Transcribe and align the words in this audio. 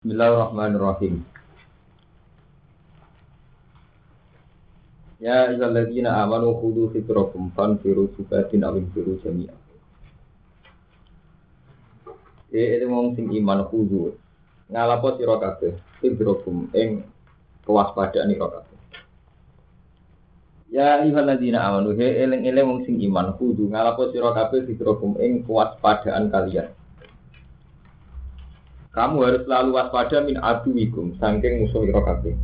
Bismillahirrahmanirrahim. 0.00 1.28
Ya 5.20 5.44
ayyuhalladzina 5.44 6.24
amanu 6.24 6.56
khudhu 6.56 6.88
fitrakum 6.88 7.52
fanfiru 7.52 8.08
subatin 8.16 8.64
aw 8.64 8.80
infiru 8.80 9.20
jami'a. 9.20 9.52
Itu 12.48 12.88
wong 12.88 13.12
sing 13.12 13.28
iman 13.28 13.60
khudhu. 13.68 14.16
Ngalapo 14.72 15.20
sira 15.20 15.36
fitrakum 16.00 16.72
ing 16.72 17.04
kewaspadaan 17.68 18.32
ira 18.32 18.48
kabeh. 18.48 18.80
Ya 20.72 21.04
ayyuhalladzina 21.04 21.60
amanu 21.60 21.92
he 21.92 22.24
eling-eling 22.24 22.64
wong 22.64 22.80
sing 22.88 22.96
iman 23.04 23.36
khudhu 23.36 23.68
ngalapo 23.68 24.08
sira 24.16 24.32
fitrakum 24.48 25.20
ing 25.20 25.44
kewaspadaan 25.44 26.32
kalian. 26.32 26.72
Kamu 28.90 29.22
harus 29.22 29.46
selalu 29.46 29.70
waspada 29.78 30.18
min 30.26 30.34
aduwikum 30.34 31.14
saking 31.22 31.62
musuh 31.62 31.86
ira 31.86 32.02
kabeh. 32.02 32.34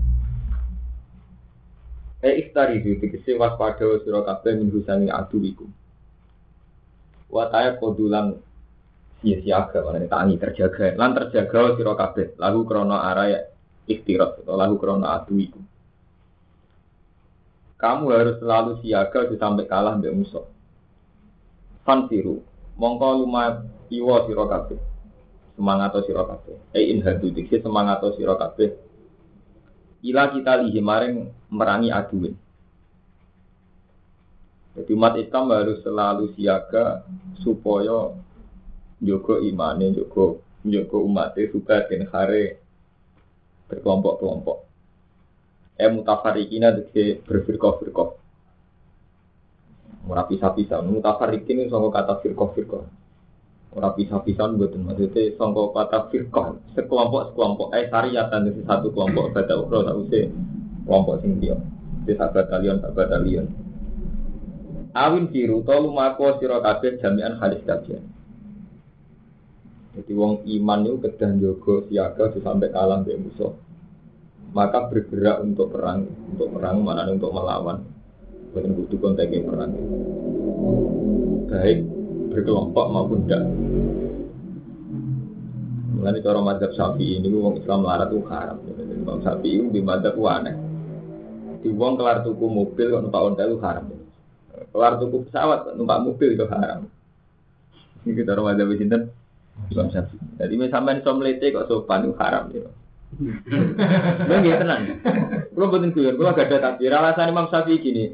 E 2.23 2.30
ikhtari 2.46 2.78
itu 2.78 3.02
tegese 3.02 3.34
waspada 3.34 3.98
sira 4.06 4.23
min 4.54 4.70
husani 4.70 5.10
aduwikum. 5.10 5.66
Wa 7.27 7.51
taya 7.51 7.74
kodulan 7.82 8.38
sia-siaga 9.18 9.82
mana 9.82 10.06
tangi 10.06 10.38
terjaga 10.38 10.95
lan 10.95 11.18
terjaga 11.18 11.74
sira 11.74 11.98
kabeh 11.98 12.38
lagu 12.38 12.62
krana 12.62 13.10
araya 13.10 13.51
ikhtirat 13.90 14.46
atau 14.46 14.54
lagu 14.54 14.78
krana 14.78 15.18
aduwikum. 15.18 15.66
Kamu 17.74 18.06
harus 18.15 18.38
selalu 18.38 18.87
siaga 18.87 19.26
sampai 19.34 19.66
kalah 19.66 19.98
mbek 19.98 20.15
musuh. 20.15 20.46
Fansiru, 21.82 22.38
mongko 22.78 23.09
lumah 23.18 23.66
iwa 23.90 24.30
sira 24.30 24.46
semangat 25.56 25.96
sira 26.05 26.23
kabeh. 26.23 26.56
E 26.77 26.92
in 26.92 27.01
hadu 27.02 27.33
semangat 27.33 28.05
sira 28.15 28.37
kabeh. 28.37 28.77
Ila 30.05 30.30
kita 30.30 30.60
lihi 30.62 30.80
maring 30.84 31.32
merangi 31.51 31.90
aduin. 31.90 32.37
Jadi 34.77 34.93
umat 34.93 35.16
Islam 35.16 35.57
harus 35.57 35.80
selalu 35.80 36.37
siaga 36.37 37.01
supaya 37.40 38.12
jogo 39.01 39.40
imane, 39.40 39.96
jogo 39.96 40.45
jogo 40.60 41.01
umatnya 41.01 41.49
juga 41.49 41.88
dan 41.88 42.04
hare 42.12 42.60
berkelompok-kelompok. 43.73 44.59
Eh 45.80 45.88
mutafarikina 45.88 46.77
dikse 46.77 47.24
berfirqah-firqah. 47.24 48.10
Ora 50.07 50.23
pisah-pisah. 50.29 50.84
Mutafarikin 50.87 51.66
ini 51.66 51.73
sama 51.73 51.90
kata 51.90 52.23
firqah-firqah. 52.23 52.84
Ora 53.74 53.92
pisah-pisah 53.92 54.56
mboten 54.56 54.86
maksudnya 54.86 55.36
sangka 55.36 55.62
kata 55.74 55.98
firqah. 56.09 56.54
Sekelompok 56.72 57.32
sekelompok. 57.32 57.68
Eh 57.74 57.90
syariatan 57.90 58.48
itu 58.48 58.62
satu 58.64 58.88
kelompok 58.95 59.34
ukro 59.36 59.84
tak 59.84 59.96
usah. 60.00 60.26
Kelompok 60.86 61.14
sing 61.20 61.42
dia. 61.42 61.59
Di 62.06 62.14
sahabat 62.14 62.46
batalion 62.46 62.78
batalion. 62.80 63.46
Awin 64.97 65.28
siru 65.28 65.60
to 65.66 65.76
lumako 65.76 66.41
sira 66.41 66.62
kabeh 66.64 66.97
jami'an 67.03 67.37
hadis 67.37 67.60
kabeh. 67.69 68.00
Jadi 69.97 70.12
wong 70.12 70.44
iman 70.44 70.81
itu 70.84 70.97
kedah 71.04 71.31
jogo 71.37 71.84
siaga 71.88 72.32
sampai 72.32 72.72
kalah 72.72 73.04
mbek 73.04 73.20
musuh. 73.20 73.53
Maka 74.56 74.88
bergerak 74.88 75.44
untuk 75.44 75.69
perang 75.75 76.09
untuk 76.32 76.48
perang 76.48 76.81
mana 76.81 77.12
untuk 77.12 77.28
melawan. 77.28 77.84
Bukan 78.56 78.72
butuh 78.72 78.98
konteks 79.04 79.44
perang. 79.44 79.72
Baik 81.53 81.96
berkelompok 82.37 82.87
maupun 82.92 83.25
tidak. 83.25 83.48
Mulai 85.97 86.20
cara 86.20 86.41
madzhab 86.44 86.72
sapi 86.76 87.16
ini 87.16 87.32
wong 87.32 87.65
Islam 87.65 87.81
larat 87.88 88.12
itu 88.12 88.20
haram. 88.28 88.60
Imam 88.69 89.25
sapi 89.25 89.48
itu 89.56 89.72
di 89.72 89.81
madzhab 89.81 90.12
aneh. 90.20 90.53
Di 91.65 91.72
wong 91.72 91.97
kelar 91.97 92.20
tuku 92.20 92.44
mobil 92.44 92.93
kok 92.93 93.00
numpak 93.00 93.25
ontel 93.25 93.56
itu 93.56 93.59
haram. 93.65 93.84
Kelar 94.76 94.93
tuku 95.00 95.25
pesawat 95.25 95.72
numpak 95.81 96.05
mobil 96.05 96.37
itu 96.37 96.44
haram. 96.53 96.84
Ini 98.05 98.12
kita 98.12 98.37
orang 98.37 98.53
madzhab 98.53 98.69
sinten 98.77 99.03
Imam 99.72 99.88
sapi. 99.88 100.21
Jadi 100.37 100.55
misalnya 100.61 101.00
iso 101.00 101.11
mlete 101.16 101.49
kok 101.56 101.66
sopan 101.72 102.05
itu 102.05 102.12
haram 102.21 102.53
ya. 102.53 102.69
Nggih 104.28 104.38
gitu, 104.44 104.56
tenang. 104.61 104.82
Kulo 105.55 105.72
mboten 105.72 105.94
guyon, 105.94 106.21
kulo 106.21 106.37
gak 106.37 106.53
ada 106.53 106.59
takbir. 106.61 106.93
Alasan 106.93 107.32
Imam 107.32 107.49
Syafi'i 107.49 107.81
gini, 107.81 108.12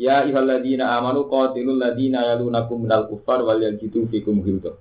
Ya 0.00 0.24
ayyuhalladzina 0.24 0.96
amanu 0.96 1.28
qatilul 1.28 1.76
ladzina 1.76 2.24
yalunakum 2.24 2.88
minal 2.88 3.04
kufar 3.04 3.44
wal 3.44 3.60
yajidu 3.60 4.08
fikum 4.08 4.40
ghildah. 4.40 4.72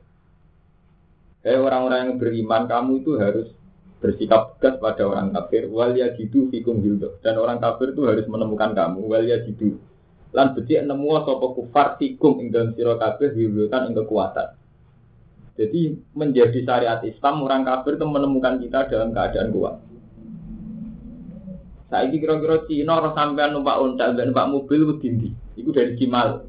Hei 1.43 1.59
orang-orang 1.59 1.99
yang 2.07 2.15
beriman, 2.15 2.71
kamu 2.71 3.03
itu 3.03 3.19
harus 3.19 3.51
bersikap 3.99 4.55
tegas 4.55 4.79
pada 4.79 5.03
orang 5.03 5.35
kafir 5.35 5.67
wal 5.67 5.91
yajidu 5.91 6.47
fikum 6.47 6.79
ghildah. 6.79 7.19
Dan 7.19 7.35
orang 7.35 7.59
kafir 7.59 7.91
itu 7.91 8.07
harus 8.07 8.23
menemukan 8.31 8.71
kamu 8.71 9.11
wal 9.11 9.27
yajidu. 9.27 9.75
Lan 10.31 10.55
becik 10.55 10.87
nemu 10.87 11.11
sapa 11.27 11.47
kufar 11.51 11.99
fikum 11.99 12.39
ing 12.39 12.55
dalam 12.55 12.71
sira 12.79 12.95
kabeh 12.95 13.35
ghildan 13.35 13.91
ing 13.91 13.93
kekuatan. 13.99 14.55
Jadi 15.59 15.99
menjadi 16.15 16.63
syariat 16.63 17.03
Islam 17.03 17.43
orang 17.43 17.67
kafir 17.67 17.99
itu 17.99 18.07
menemukan 18.07 18.55
kita 18.63 18.87
dalam 18.87 19.11
keadaan 19.11 19.51
kuat. 19.51 19.88
Saiki 21.89 22.21
kira-kira 22.21 22.69
Cina 22.69 23.01
orang 23.01 23.17
sampean 23.17 23.57
numpak 23.57 23.81
unta 23.81 24.13
dan 24.13 24.29
numpak 24.29 24.49
mobil 24.53 24.93
wedi 24.93 25.07
ndi? 25.09 25.29
Iku 25.57 25.73
dari 25.73 25.97
Cimal. 25.97 26.45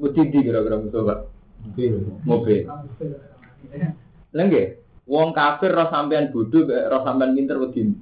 Wedi 0.00 0.20
ndi 0.24 0.38
kira-kira 0.40 0.80
Mustafa? 0.80 1.14
Mobil. 1.60 1.92
Mobil. 2.24 2.62
Lengge, 4.32 4.62
wong 5.04 5.36
kafir 5.36 5.76
roh 5.76 5.92
sampean 5.92 6.32
bodoh, 6.32 6.64
roh 6.64 7.02
sampean 7.04 7.36
pinter 7.36 7.60
wedi 7.60 7.92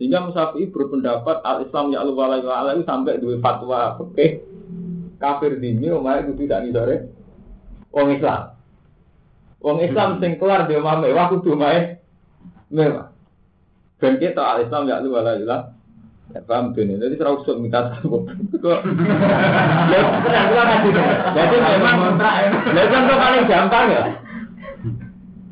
Sehingga 0.00 0.24
Musafi 0.24 0.64
berpendapat 0.72 1.44
al 1.44 1.68
Islam 1.68 1.92
ya 1.92 2.00
Allah 2.00 2.40
wa 2.40 2.72
itu 2.72 2.88
sampai 2.88 3.20
dua 3.20 3.36
fatwa 3.44 4.00
oke 4.00 4.26
kafir 5.20 5.60
dini 5.60 5.92
kudu 5.92 6.32
tidak 6.40 6.72
sore 6.72 6.96
wong 7.92 8.08
Islam. 8.16 8.56
Wong 9.60 9.76
Islam 9.84 10.16
sing 10.24 10.40
kelar 10.40 10.64
dia 10.64 10.80
mame 10.80 11.12
mewah 11.12 11.28
kudu 11.28 11.52
omahe 11.52 12.00
mewah. 12.72 13.09
Dan 14.00 14.16
kita 14.16 14.40
al 14.40 14.64
Islam 14.64 14.88
ya 14.88 15.04
lu 15.04 15.12
wala 15.12 15.36
ilah. 15.36 15.76
Ya 16.30 16.38
paham 16.46 16.70
tuh 16.78 16.86
Jadi 16.86 17.18
terus 17.18 17.42
usut 17.42 17.58
minta 17.58 17.90
sanggup. 17.90 18.30
Kok? 18.54 18.80
Jadi 21.36 21.56
memang 21.58 21.96
kontrak 21.98 22.34
ya. 22.38 22.48
Lah 22.70 23.18
paling 23.18 23.44
gampang 23.50 23.86
ya. 23.90 24.02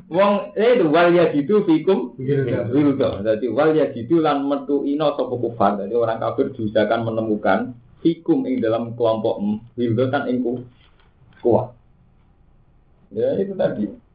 Wong 0.09 0.57
eh 0.57 0.81
itu 0.81 0.89
wal 0.89 1.13
ya 1.13 1.29
gitu 1.37 1.69
fikum 1.69 2.17
wirudo. 2.17 3.21
Jadi 3.21 3.45
wal 3.53 3.77
ya 3.77 3.93
gitu 3.93 4.25
lan 4.25 4.49
metu 4.49 4.81
ino 4.89 5.13
sapa 5.13 5.37
kufar. 5.37 5.85
Jadi 5.85 5.93
orang 5.93 6.17
kafir 6.17 6.49
juga 6.57 6.89
akan 6.89 7.13
menemukan 7.13 7.77
fikum 8.01 8.49
ing 8.49 8.65
dalam 8.65 8.97
kelompok 8.97 9.37
wirudo 9.77 10.09
kan 10.09 10.25
ing 10.31 10.41
kuat. 11.45 11.77
Ya 13.13 13.37
itu 13.37 13.53
tadi. 13.53 14.08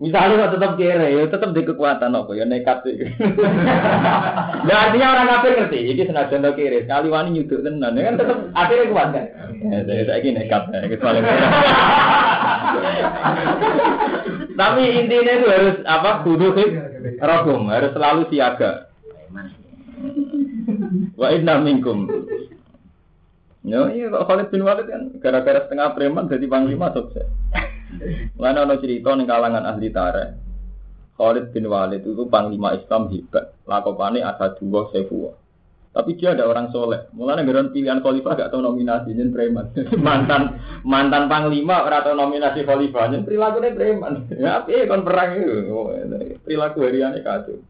Misalnya 0.00 0.48
kok 0.48 0.54
tetap 0.56 0.72
kere, 0.80 1.14
ya 1.14 1.28
tetap 1.28 1.52
di 1.52 1.62
kekuatan 1.68 2.16
apa 2.16 2.32
ya 2.32 2.48
nekat 2.48 2.80
sih. 2.82 2.96
nah 4.66 4.76
artinya 4.88 5.12
orang 5.12 5.28
kafir 5.28 5.52
ngerti, 5.52 5.78
ini 5.84 6.02
senajan 6.08 6.42
to 6.42 6.56
kere, 6.56 6.88
sekali 6.88 7.12
wani 7.12 7.36
nyuduk 7.36 7.60
tenan, 7.60 7.94
ya 7.94 8.08
kan 8.08 8.16
tetap 8.16 8.38
akhirnya 8.56 8.90
kuat 8.90 9.08
kan. 9.12 9.26
Ya 9.68 9.78
saya 9.84 10.18
ini 10.24 10.30
nekat, 10.32 10.62
ya 10.72 10.88
kecuali. 10.90 11.20
Tapi 14.58 14.82
intinya 14.96 15.32
itu 15.38 15.46
harus 15.46 15.76
apa? 15.84 16.24
Kudu 16.24 16.48
rogum, 17.20 17.68
harus 17.68 17.92
selalu 17.92 18.22
siaga. 18.32 18.88
Wa 21.20 21.30
inna 21.36 21.60
minkum. 21.60 22.08
Ya, 23.62 23.86
iya 23.94 24.10
Khalid 24.10 24.50
bin 24.50 24.66
Walid 24.66 24.90
kan 24.90 25.14
gara-gara 25.22 25.62
setengah 25.62 25.94
preman 25.94 26.26
jadi 26.26 26.50
panglima 26.50 26.90
sukses. 26.90 27.30
Mana 28.40 28.64
ada 28.64 28.76
cerita 28.80 29.12
nih 29.12 29.26
kalangan 29.28 29.64
ahli 29.68 29.88
tareh. 29.92 30.28
Khalid 31.16 31.52
bin 31.52 31.68
Walid 31.68 32.02
itu 32.02 32.24
panglima 32.26 32.74
Islam 32.74 33.12
hebat. 33.12 33.52
Lakopane 33.68 34.24
ada 34.24 34.56
dua 34.56 34.88
sefuwa. 34.90 35.36
Tapi 35.92 36.16
dia 36.16 36.32
ada 36.32 36.48
orang 36.48 36.72
soleh. 36.72 37.04
Mulanya 37.12 37.44
beron 37.44 37.68
pilihan 37.68 38.00
khalifah 38.00 38.32
gak 38.32 38.48
tahu 38.48 38.64
nominasi 38.64 39.12
jen 39.12 39.28
preman. 39.28 39.76
mantan 40.06 40.56
mantan 40.88 41.28
panglima 41.28 41.84
ora 41.84 42.00
nominasi 42.16 42.64
khalifah 42.64 43.12
jen 43.12 43.28
perilaku 43.28 43.60
preman. 43.60 44.24
Ya 44.32 44.64
tapi 44.64 44.88
kon 44.88 45.04
perang 45.04 45.36
itu. 45.36 45.68
Perilaku 46.48 46.78
hariannya 46.88 47.20
kacau. 47.20 47.60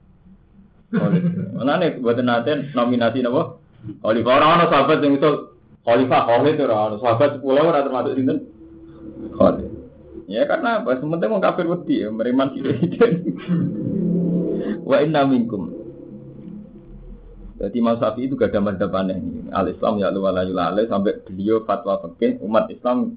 Nih 1.67 1.91
buat 1.99 2.19
nanti 2.23 2.71
nominasi 2.79 3.27
nabo? 3.27 3.59
Khalifah 3.83 4.33
orang 4.39 4.51
orang 4.55 4.71
sahabat 4.71 4.99
yang 5.03 5.19
itu 5.19 5.31
khalifah 5.83 6.21
Khalid 6.23 6.57
orang 6.63 7.03
sahabat 7.03 7.31
sepuluh 7.43 7.67
orang 7.67 7.83
termasuk 7.83 8.15
sinten 8.15 8.39
Khalid. 9.35 9.72
Ya 10.32 10.49
karena 10.49 10.81
apa? 10.81 10.96
Sementara 10.96 11.29
mau 11.29 11.44
kafir 11.44 11.69
wedi, 11.69 12.00
ya, 12.00 12.08
beriman 12.08 12.56
tidak 12.56 12.81
Wa 14.88 15.05
inna 15.05 15.29
minkum. 15.29 15.82
Jadi 17.61 17.79
Imam 17.79 17.94
Syafi'i 17.94 18.26
itu 18.26 18.34
gak 18.34 18.50
ada 18.50 18.90
aneh. 18.90 19.23
Al 19.55 19.70
Islam 19.70 20.02
ya 20.02 20.11
lu 20.11 20.26
alai 20.26 20.88
sampai 20.90 21.23
beliau 21.23 21.62
fatwa 21.62 22.00
fikih 22.02 22.43
umat 22.43 22.67
Islam 22.73 23.14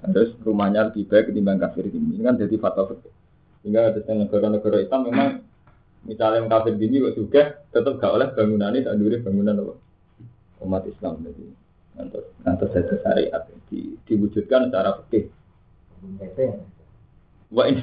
harus 0.00 0.32
rumahnya 0.40 0.88
lebih 0.88 1.04
baik 1.04 1.28
ketimbang 1.28 1.60
kafir 1.60 1.84
ini. 1.90 2.16
Ini 2.16 2.22
kan 2.24 2.40
jadi 2.40 2.56
fatwa 2.56 2.88
fikih. 2.88 3.12
Sehingga 3.60 3.92
ada 3.92 4.00
negara-negara 4.00 4.78
Islam 4.80 5.00
memang 5.10 5.28
misalnya 6.08 6.40
yang 6.40 6.48
kafir 6.48 6.80
dini 6.80 7.02
kok 7.02 7.14
juga 7.18 7.42
tetap 7.74 8.00
gak 8.00 8.12
oleh 8.14 8.28
bangunan 8.32 8.72
ini 8.72 8.86
tak 8.86 8.96
bangunan 9.26 9.60
apa 9.60 9.74
umat 10.62 10.82
Islam 10.86 11.20
jadi 11.26 11.44
nanti 11.98 12.18
nanti 12.46 12.64
saja 12.70 12.94
syariat 13.02 13.42
di, 13.68 13.98
diwujudkan 14.06 14.70
secara 14.70 15.02
fikih. 15.04 15.28
Wah 17.48 17.64
ini, 17.64 17.80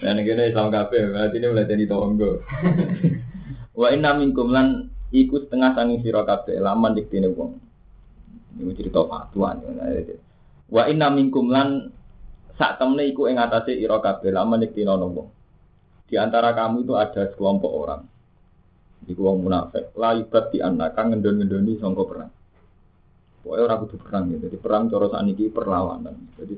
nah 0.00 0.16
ini 0.16 0.42
Islam 0.48 0.72
kafir 0.72 1.12
berarti 1.12 1.36
ini 1.36 1.46
mulai 1.52 1.68
jadi 1.68 1.84
tonggo. 1.84 2.40
Wah 3.76 3.90
ini 3.92 4.08
minkum 4.16 4.48
lan 4.48 4.88
ikut 5.12 5.48
setengah 5.48 5.76
sanging 5.76 6.00
sira 6.00 6.24
kabeh 6.24 6.56
laman 6.56 6.96
diktine 6.96 7.28
wong. 7.28 7.60
Ini 8.58 8.72
cerita 8.72 9.04
patuan. 9.04 9.60
Wa 10.72 10.88
inna 10.88 11.12
minkum 11.12 11.52
lan 11.52 11.92
sak 12.56 12.80
temne 12.80 13.04
iku 13.04 13.28
ing 13.28 13.36
atase 13.36 13.76
ira 13.76 14.00
kabeh 14.00 14.32
laman 14.32 14.64
diktine 14.64 14.92
wong. 14.96 15.28
Di 16.08 16.16
antara 16.16 16.56
kamu 16.56 16.84
itu 16.84 16.96
ada 16.96 17.28
sekelompok 17.28 17.72
orang. 17.72 18.02
Iku 19.04 19.20
wong 19.20 19.48
munafik. 19.48 19.92
La 20.00 20.16
ibad 20.16 20.48
di 20.48 20.64
anak 20.64 20.96
kang 20.96 21.12
ngendon-ngendoni 21.12 21.76
sangka 21.76 22.04
perang. 22.08 22.32
Pokoknya 23.42 23.62
orang 23.66 23.78
kudu 23.86 23.96
perang 23.98 24.24
ya. 24.30 24.38
Jadi 24.46 24.56
perang 24.62 24.82
cara 24.86 25.06
saniki 25.10 25.50
perlawanan. 25.50 26.14
Jadi 26.38 26.54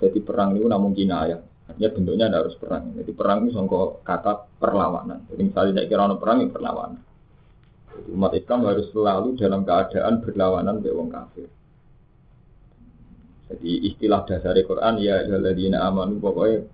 jadi 0.00 0.18
perang 0.20 0.56
itu 0.56 0.66
namun 0.68 0.92
kinayah. 0.92 1.40
Artinya 1.70 1.88
bentuknya 1.94 2.24
ada 2.28 2.38
harus 2.44 2.56
perang. 2.60 2.92
Jadi 2.96 3.10
perang 3.16 3.46
itu 3.46 3.56
sangka 3.56 4.04
kata 4.04 4.32
perlawanan. 4.60 5.24
Jadi 5.32 5.40
misalnya 5.40 5.72
saya 5.80 5.88
kira 5.88 6.16
perang 6.20 6.38
itu 6.44 6.52
perlawanan. 6.52 7.00
Jadi 7.96 8.08
umat 8.12 8.32
Islam 8.36 8.58
harus 8.68 8.86
selalu 8.92 9.28
dalam 9.40 9.60
keadaan 9.64 10.14
berlawanan 10.20 10.76
dengan 10.84 10.96
wong 11.00 11.08
kafir. 11.12 11.48
Jadi 13.50 13.72
istilah 13.90 14.22
dasar 14.28 14.54
Quran 14.62 14.94
ya 15.02 15.26
alladzina 15.26 15.82
amanu 15.82 16.22
pokoknya 16.22 16.70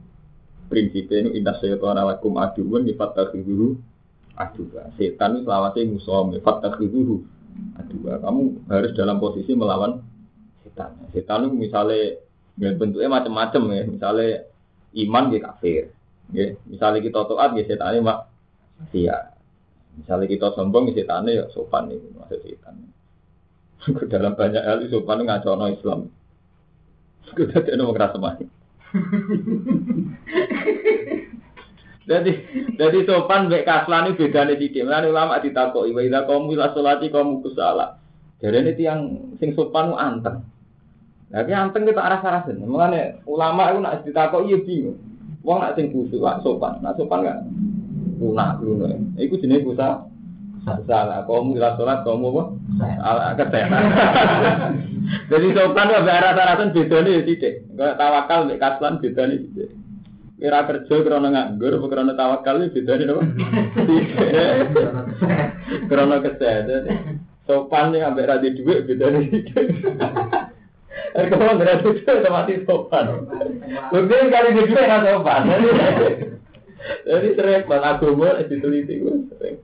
prinsipnya 0.69 1.25
itu 1.25 1.31
inna 1.41 1.57
syaitana 1.57 2.05
lakum 2.05 2.37
aduun 2.37 2.85
fattakhidhuhu 2.85 3.81
aduwa. 4.37 4.93
Setan 5.01 5.41
itu 5.41 5.49
selawase 5.49 5.81
musuh 5.89 6.37
fattakhidhuhu 6.45 7.36
aduwa. 7.79 8.19
Kamu 8.21 8.43
harus 8.71 8.93
dalam 8.97 9.17
posisi 9.19 9.53
melawan 9.53 10.03
setan. 10.65 10.93
Setan 11.13 11.49
itu 11.49 11.57
misalnya 11.57 12.21
ya 12.57 12.71
bentuknya 12.75 13.11
macam-macam 13.11 13.63
ya. 13.73 13.83
Misalnya 13.89 14.29
iman 15.07 15.25
dia 15.33 15.41
kafir. 15.45 15.83
Ya. 16.35 16.57
Misalnya 16.67 17.01
kita 17.05 17.25
taat 17.25 17.51
ya 17.57 17.65
setannya 17.65 18.01
mak 18.03 18.19
sia. 18.93 19.37
Misalnya 19.97 20.27
kita 20.29 20.53
sombong, 20.53 20.93
setannya 20.93 21.41
ya 21.41 21.45
sopan 21.57 21.89
nih, 21.89 22.01
maksud 22.21 22.41
setan. 22.45 22.75
dalam 24.13 24.35
banyak 24.35 24.61
hal 24.61 24.85
sopan 24.93 25.25
ngacono 25.25 25.73
Islam. 25.73 26.01
Kita 27.27 27.59
tidak 27.65 27.83
mau 27.83 27.97
keras 27.97 28.15
Jadi 32.07 32.33
jadi 32.79 32.99
sopan 33.03 33.51
baik 33.51 33.67
kaslan 33.67 34.15
itu 34.15 34.31
beda 34.31 34.47
nih 34.47 34.63
di 34.63 34.79
Mana 34.87 35.11
ulama 35.11 35.43
ditakoki 35.43 35.91
wa 35.91 36.03
idza 36.07 36.23
qamu 36.23 36.55
ila 36.55 36.71
sholati 36.71 37.11
qamu 37.11 37.43
kusala. 37.43 37.99
Jadi 38.39 38.63
ini 38.63 38.73
tiang 38.79 39.01
sing 39.43 39.51
sopan 39.59 39.91
anteng. 39.99 40.47
Tapi 41.35 41.51
anteng 41.51 41.83
kita 41.83 41.99
arah 41.99 42.23
arahin 42.23 42.63
Mengenai 42.63 43.19
ulama 43.27 43.75
itu 43.75 43.79
nak 43.83 43.95
ditakoki 44.07 44.55
iya 44.55 44.59
bingung. 44.63 44.99
Wong 45.43 45.59
nak 45.59 45.75
sing 45.75 45.91
kusuk 45.91 46.23
sopan, 46.47 46.79
nak 46.79 46.95
sopan 46.95 47.27
kan 47.27 47.43
punah 48.23 48.55
dulu 48.63 48.87
nih. 48.87 49.27
Iku 49.27 49.43
jenis 49.43 49.67
busa 49.67 50.07
salah. 50.63 51.27
Kamu 51.27 51.59
ila 51.59 51.75
sholat 51.75 52.07
kamu 52.07 52.27
apa? 52.31 52.43
Salah 53.03 53.31
kesehatan. 53.35 53.83
Jadi 55.31 55.47
sopan 55.59 55.91
ya 55.91 55.99
rata-rata 56.03 56.71
beda 56.71 56.99
nih 57.03 57.27
titik. 57.27 57.67
Kalau 57.75 57.99
tawakal 57.99 58.47
mek 58.47 58.63
kaslan 58.63 59.03
beda 59.03 59.23
nih 59.27 59.39
titik. 59.43 59.71
Kira 60.37 60.69
kerja 60.69 60.95
karena 61.01 61.29
nganggur, 61.33 61.81
karena 61.89 62.13
tawakal 62.13 62.61
ini 62.61 62.69
beda 62.69 62.93
nih? 63.01 63.09
Karena 65.89 66.17
kesehatan. 66.21 66.83
Sopan 67.49 67.95
nih 67.95 68.05
ambek 68.05 68.29
radi 68.29 68.53
duit 68.53 68.85
beda 68.85 69.07
nih 69.17 69.27
kalau 71.25 71.57
nggak 71.57 71.65
ada 71.65 71.81
duit, 71.81 72.05
otomatis 72.05 72.61
sopan. 72.69 73.05
Mungkin 73.89 74.29
kali 74.29 74.49
di 74.53 74.63
duit 74.69 74.85
nggak 74.85 75.05
sopan. 75.09 75.43
Jadi 77.07 77.29
sering 77.35 77.63
ban 77.67 77.83
agama 77.83 78.39
diteliti 78.47 79.03
gue 79.03 79.15
sering. 79.33 79.57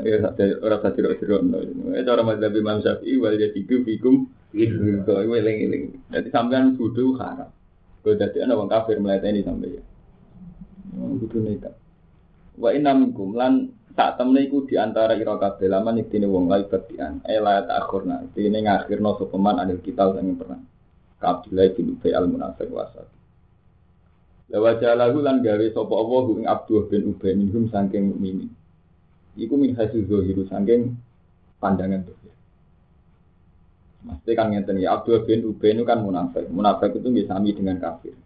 Ya, 0.00 0.16
orang 0.64 0.80
tadi 0.80 1.04
roh 1.04 1.12
roh 1.12 1.40
no. 1.44 1.58
Itu 1.92 2.08
orang 2.08 2.26
mazhab 2.32 2.56
Imam 2.56 2.80
Syafi'i 2.80 3.20
wal 3.20 3.36
jadiku 3.36 3.84
fikum 3.84 4.24
itu 4.56 5.04
gue 5.04 5.36
eling 5.36 5.58
eling. 5.68 5.82
Jadi 6.08 6.28
sampean 6.32 6.80
kudu 6.80 7.20
haram. 7.20 7.52
Gue 8.02 8.18
jadi 8.18 8.42
anak 8.42 8.58
orang 8.58 8.70
kafir 8.70 8.98
melayani 8.98 9.46
sampai 9.46 9.78
ya. 9.78 9.82
Kudu 10.92 11.38
nekat. 11.46 11.74
Wa 12.58 12.74
inna 12.74 12.92
minkum 12.98 13.38
lan 13.38 13.70
tak 13.94 14.18
temne 14.18 14.42
iku 14.42 14.66
di 14.66 14.74
antara 14.74 15.14
ira 15.14 15.38
kabeh 15.38 15.70
laman 15.70 16.02
iktine 16.02 16.26
wong 16.26 16.50
lain 16.50 16.66
betian. 16.66 17.22
Eh 17.24 17.38
la 17.38 17.62
ta'khurna. 17.62 18.26
Ini 18.34 18.58
ngakhirno 18.66 19.16
sopeman 19.16 19.62
anil 19.62 19.78
kita 19.78 20.18
sing 20.18 20.34
pernah. 20.34 20.60
Kabilai 21.22 21.70
bin 21.78 21.94
Ubay 21.94 22.10
al 22.10 22.26
munafiq 22.26 22.68
wasat. 22.74 23.06
Lawa 24.50 24.76
jalahu 24.82 25.22
lan 25.22 25.38
gawe 25.40 25.66
sapa 25.70 25.94
Allah 25.94 26.24
ing 26.34 26.44
Abdul 26.50 26.90
bin 26.90 27.02
Ubay 27.14 27.32
minhum 27.38 27.70
saking 27.70 28.10
mukminin. 28.10 28.50
Iku 29.38 29.54
min 29.54 29.78
hasil 29.78 30.04
zahiru 30.10 30.44
saking 30.50 30.98
pandangan 31.62 32.02
tuh. 32.04 32.31
Mesti 34.02 34.30
kan 34.34 34.50
ngeten 34.50 34.82
ya 34.82 34.98
Abdul 34.98 35.22
bin 35.22 35.46
Ubay 35.46 35.78
itu 35.78 35.86
kan 35.86 36.02
munafik. 36.02 36.50
Munafik 36.50 36.98
itu 36.98 37.08
bisa 37.10 37.38
sami 37.38 37.54
dengan 37.54 37.78
kafir. 37.78 38.18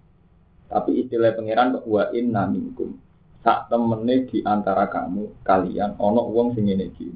Tapi 0.67 1.05
istilah 1.05 1.37
pangeran 1.37 1.79
wa 1.85 2.09
inna 2.17 2.49
minkum. 2.49 2.97
Sak 3.45 3.71
temene 3.71 4.27
di 4.27 4.43
antara 4.43 4.89
kamu 4.89 5.45
kalian 5.45 6.01
ono 6.01 6.27
wong 6.33 6.57
sing 6.57 6.67
ngene 6.67 6.91
iki. 6.91 7.09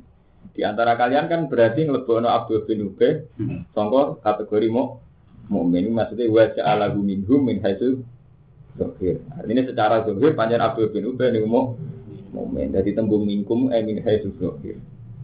Di 0.54 0.62
antara 0.62 0.94
kalian 0.94 1.26
kan 1.26 1.48
berarti 1.48 1.88
nglebono 1.88 2.28
Abdul 2.28 2.68
bin 2.68 2.92
Ubay 2.92 3.24
hmm. 3.40 3.72
sangka 3.72 4.20
kategori 4.22 4.68
mau 4.68 5.00
mukmin 5.50 5.90
maksudnya 5.90 6.30
wa 6.30 6.46
ja'ala 6.46 6.94
minhum 6.94 7.42
min 7.42 7.58
haitsu 7.64 8.04
Zohir. 8.78 9.18
Artinya 9.34 9.66
secara 9.66 10.06
zohir 10.06 10.32
panjang 10.38 10.62
Abdul 10.62 10.94
bin 10.94 11.10
Ubay 11.10 11.34
ini 11.34 11.42
mau 11.42 11.74
momen 12.30 12.70
dari 12.70 12.94
tembung 12.94 13.26
mingkum 13.26 13.74
eh 13.74 13.82
min 13.82 13.98
haisu 13.98 14.30
zohir. 14.38 14.78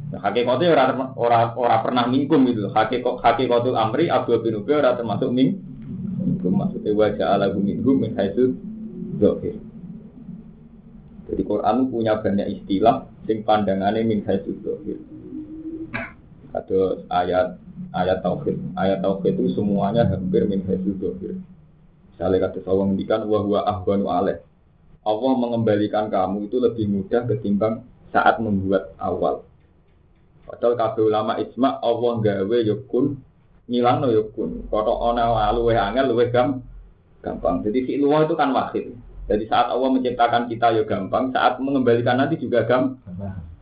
Nah, 0.07 0.23
hakikatnya 0.23 0.71
orang 1.19 1.59
orang 1.59 1.81
pernah 1.83 2.05
mingkum 2.07 2.47
itu. 2.47 2.71
Hakikat 2.71 3.19
hakikatul 3.27 3.75
amri 3.75 4.07
Abdul 4.07 4.39
bin 4.39 4.63
Ubay 4.63 4.79
orang 4.79 4.95
termasuk 4.95 5.31
ming. 5.35 5.59
Mingkum 6.23 6.55
maksudnya 6.55 6.95
wajah 6.95 7.27
ala 7.35 7.51
minhum 7.51 7.99
min 7.99 8.15
haisu 8.15 8.55
zohir. 9.19 9.59
Jadi 11.27 11.43
Quran 11.43 11.91
punya 11.91 12.23
banyak 12.23 12.63
istilah 12.63 13.11
sing 13.27 13.43
pandangannya 13.43 14.07
min 14.07 14.23
haisu 14.23 14.55
zohir. 14.63 14.99
Ada 16.55 17.03
ayat 17.11 17.59
ayat 17.91 18.23
tauhid. 18.23 18.57
Ayat 18.79 19.03
tauhid 19.03 19.35
itu 19.35 19.59
semuanya 19.59 20.07
hampir 20.07 20.47
min 20.47 20.63
haisu 20.71 20.95
zohir. 21.03 21.35
Misalnya 22.15 22.47
kata 22.47 22.63
Allah 22.71 22.85
ngendikan 22.95 23.27
wahwa 23.27 23.67
ahwanu 23.67 24.07
alaih. 24.07 24.39
Allah 25.07 25.33
mengembalikan 25.39 26.11
kamu 26.11 26.51
itu 26.51 26.59
lebih 26.59 26.87
mudah 26.91 27.23
ketimbang 27.31 27.87
saat 28.11 28.43
membuat 28.43 28.95
awal. 28.99 29.46
Padahal 30.47 30.75
kabeh 30.79 31.03
ulama 31.11 31.33
ijma 31.43 31.83
Allah 31.83 32.13
gawe 32.23 32.59
yukun 32.63 33.19
ngilang 33.67 33.99
no 34.03 34.09
yukun. 34.15 34.71
Koto 34.71 34.95
ona 34.95 35.51
luwe 35.51 35.75
angel 35.75 36.15
luwe 36.15 36.31
gam 36.31 36.63
gampang. 37.21 37.67
Jadi 37.67 37.79
si 37.83 37.93
luwa 37.99 38.23
itu 38.23 38.39
kan 38.39 38.55
wahid. 38.55 38.95
Jadi 39.27 39.45
saat 39.51 39.75
Allah 39.75 39.91
menciptakan 39.91 40.47
kita 40.47 40.71
ya 40.71 40.83
gampang, 40.87 41.35
saat 41.35 41.59
mengembalikan 41.59 42.23
nanti 42.23 42.39
juga 42.39 42.63
gam 42.63 43.03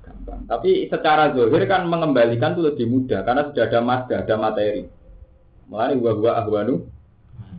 gampang. 0.04 0.44
Tapi 0.44 0.92
secara 0.92 1.32
zahir 1.32 1.64
kan 1.64 1.88
mengembalikan 1.88 2.52
itu 2.52 2.62
lebih 2.68 2.86
mudah 2.92 3.24
karena 3.24 3.48
sudah 3.48 3.64
ada 3.64 3.80
madda, 3.80 4.14
ada 4.20 4.34
materi. 4.36 4.84
Mulai 5.72 5.96
gua 5.96 6.12
gua 6.20 6.32
ahwanu 6.44 6.84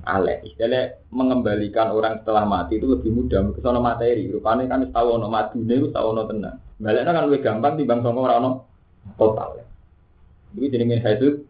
aleh. 0.05 0.45
Istilahnya 0.45 1.01
mengembalikan 1.09 1.89
orang 1.89 2.21
setelah 2.21 2.45
mati 2.45 2.77
itu 2.77 2.85
lebih 2.85 3.09
mudah. 3.09 3.41
Kesono 3.57 3.81
materi. 3.81 4.29
Rupanya 4.29 4.69
kan 4.69 4.85
tahu 4.93 5.17
ono 5.17 5.25
madune 5.33 5.73
itu 5.73 5.89
tahu 5.89 6.13
ono 6.13 6.23
tenang. 6.29 6.61
Baliknya 6.77 7.09
kan 7.09 7.25
lebih 7.25 7.41
gampang 7.41 7.73
bang 7.81 7.99
songko 8.05 8.21
orang 8.21 8.37
ono 8.45 8.51
total. 9.13 9.61
Jadi 10.55 10.65
jadi 10.73 10.85
min 10.87 10.99
haisu 11.05 11.45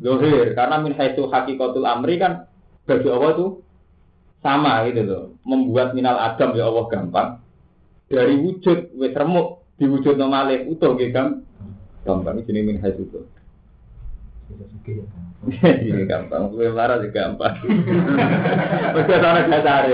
zohir. 0.00 0.56
Karena 0.56 0.80
min 0.80 0.96
haisu 0.96 1.28
hakikatul 1.28 1.84
amri 1.84 2.16
kan 2.16 2.48
bagi 2.88 3.08
Allah 3.12 3.30
itu 3.36 3.46
sama 4.40 4.86
gitu 4.88 5.02
loh. 5.04 5.24
Membuat 5.44 5.92
minal 5.92 6.16
adam 6.16 6.56
ya 6.56 6.68
Allah 6.68 6.84
gampang. 6.88 7.28
Dari 8.08 8.34
wujud 8.40 8.96
wes 8.96 9.12
remuk 9.12 9.60
diwujud 9.76 10.16
normalnya 10.16 10.64
utuh 10.64 10.96
gitu 10.96 11.12
kan. 11.12 11.44
Gampang 12.06 12.40
ini 12.40 12.60
min 12.64 12.80
haisu 12.80 13.04
zohir. 13.12 13.36
Ini 15.48 16.08
gampang, 16.08 16.50
gue 16.50 16.72
marah 16.72 16.98
juga 17.04 17.30
gampang. 17.30 17.54
Oke, 18.96 19.14
sana 19.20 19.44
gak 19.44 19.62
cari. 19.62 19.92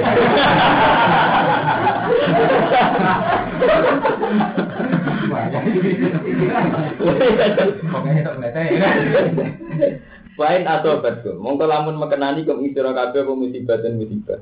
Wain 10.35 10.67
atau 10.67 10.99
betul. 10.99 11.39
Mongko 11.39 11.65
lamun 11.71 11.97
mekenani 11.97 12.43
kok 12.43 12.59
isira 12.59 12.91
kabeh 12.91 13.23
apa 13.23 13.33
musibah 13.39 13.79
dan 13.79 13.97
musibah. 13.97 14.41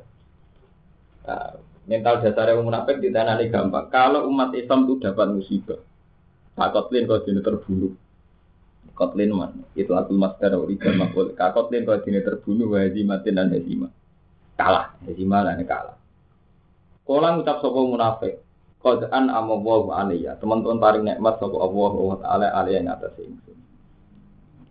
Mental 1.83 2.23
dasarnya 2.23 2.55
wong 2.55 2.71
munafik 2.71 3.03
ditanani 3.03 3.51
gampang. 3.51 3.91
Kalau 3.91 4.31
umat 4.31 4.55
Islam 4.55 4.87
itu 4.87 5.03
dapat 5.03 5.27
musibah, 5.35 5.79
takotlin 6.55 7.03
kau 7.03 7.19
dini 7.19 7.43
terbunuh. 7.43 7.91
Kotlin 8.93 9.33
man, 9.33 9.65
itu 9.73 9.89
aku 9.91 10.13
master 10.15 10.53
rijal 10.63 10.95
makul. 10.95 11.35
Kakotlin 11.35 11.83
kau 11.83 11.99
dini 11.99 12.23
terbunuh, 12.23 12.71
wajimatin 12.77 13.35
dan 13.35 13.51
hezimah. 13.51 13.91
Kalah, 14.55 14.95
hezimah 15.03 15.43
dan 15.43 15.59
kalah. 15.67 15.97
Kala 17.03 17.35
ngucap 17.35 17.59
sapa 17.59 17.79
munafik, 17.83 18.39
qad 18.83 19.07
an 19.09 19.31
amawu 19.31 19.89
alaiya. 19.95 20.35
Teman-teman 20.43 20.77
paring 20.77 21.03
nikmat 21.07 21.39
sapa 21.39 21.55
Allah 21.55 21.93
wa 21.95 22.17
taala 22.19 22.47
alaiya 22.51 22.83
ing 22.83 22.91
atas 22.91 23.15
ingsun. 23.15 23.57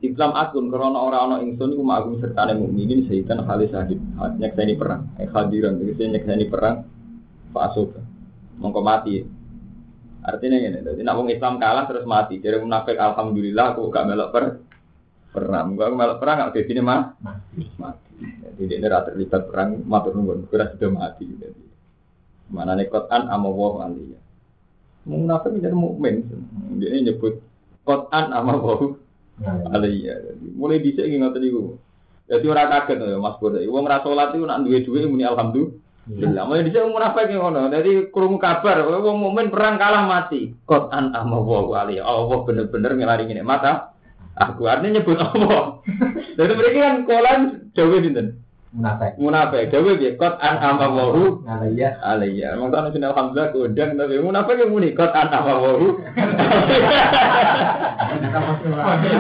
Islam 0.02 0.34
akun 0.34 0.68
karena 0.68 0.98
orang 0.98 1.22
orang 1.30 1.40
ingsun 1.46 1.72
iku 1.78 1.82
ma'akum 1.86 2.20
sertane 2.20 2.58
mukminin 2.58 3.08
sehitan 3.08 3.40
kali 3.48 3.72
sahid. 3.72 4.02
Nyekseni 4.36 4.76
perang, 4.76 5.08
eh 5.16 5.30
hadiran 5.30 5.80
tegese 5.80 6.04
nyekseni 6.10 6.46
perang 6.52 6.84
Fasuka. 7.52 8.00
Mongko 8.58 8.80
mati. 8.80 9.20
Artinya 10.22 10.54
ini, 10.54 10.78
jadi 10.86 11.02
nak 11.02 11.18
Islam 11.28 11.58
kalah 11.58 11.84
terus 11.90 12.06
mati. 12.06 12.38
Jadi 12.38 12.62
munafik 12.62 12.94
alhamdulillah 12.94 13.74
aku 13.74 13.90
gak 13.90 14.06
melok 14.06 14.30
per 14.30 14.44
perang. 15.34 15.74
Gua 15.74 15.90
melok 15.90 16.18
perang 16.22 16.36
gak 16.46 16.62
jadi 16.62 16.78
mah 16.78 17.18
mati. 17.76 18.10
Jadi 18.56 18.78
dia 18.78 18.86
rata 18.86 19.10
terlibat 19.10 19.50
perang 19.50 19.82
matur 19.82 20.14
nuwun, 20.14 20.46
sudah 20.46 20.90
mati. 20.94 21.26
Jadi 21.26 21.71
Mana 22.50 22.74
nih 22.74 22.90
Quran 22.90 23.22
ama 23.30 23.48
wah 23.48 23.86
aliyah. 23.86 24.20
Munafik 25.06 25.58
jadi 25.58 25.74
mukmin. 25.74 26.26
Dia 26.80 26.98
nyebut 26.98 27.38
Quran 27.86 28.24
ama 28.34 28.58
wah 28.58 28.80
aliyah. 29.76 30.34
Mulai 30.58 30.82
bisa 30.82 31.06
ingat 31.06 31.36
tadi 31.38 31.52
gue. 31.52 31.78
Jadi 32.32 32.46
orang 32.48 32.70
kaget 32.70 32.98
ya 33.02 33.18
Mas 33.18 33.36
Pur. 33.36 33.52
Wong 33.54 33.84
ra 33.84 34.00
salat 34.00 34.32
iku 34.32 34.46
nak 34.48 34.64
duwe-duwe 34.64 35.04
muni 35.10 35.26
alhamdulillah. 35.26 36.42
Mulai 36.48 36.64
dhisik 36.64 36.86
munafik 36.88 37.28
ngono. 37.28 37.68
Jadi 37.68 38.08
krungu 38.08 38.38
kabar 38.40 38.82
wong 38.88 39.18
mukmin 39.20 39.52
perang 39.52 39.76
kalah 39.76 40.08
mati. 40.08 40.54
Quran 40.64 41.12
ama 41.12 41.38
wah 41.42 41.84
aliyah. 41.84 42.06
Allah 42.06 42.38
bener-bener 42.46 42.96
ngelari 42.96 43.28
ngene 43.28 43.44
mata. 43.44 43.92
Aku 44.32 44.64
artinya 44.64 44.96
nyebut 44.96 45.20
Allah. 45.20 45.84
Jadi 46.40 46.52
mereka 46.56 46.78
kan 46.80 46.96
kolan 47.04 47.40
jauh 47.76 48.00
dinten 48.00 48.40
munafik. 48.72 49.12
Munafik. 49.20 49.68
Dewe 49.68 50.00
piye? 50.00 50.16
Kot 50.16 50.40
an 50.40 50.56
ama 50.58 50.88
wahu 50.88 51.44
alayya. 51.44 52.00
Alayya. 52.00 52.56
Mong 52.56 52.72
ana 52.72 52.88
sing 52.88 53.04
alhamdulillah 53.04 53.52
kodang 53.52 53.90
tapi 54.00 54.16
munafik 54.18 54.56
yang 54.56 54.72
muni. 54.72 54.96
Kot 54.96 55.12
an 55.12 55.28
ama 55.28 55.54
wahu 55.60 55.88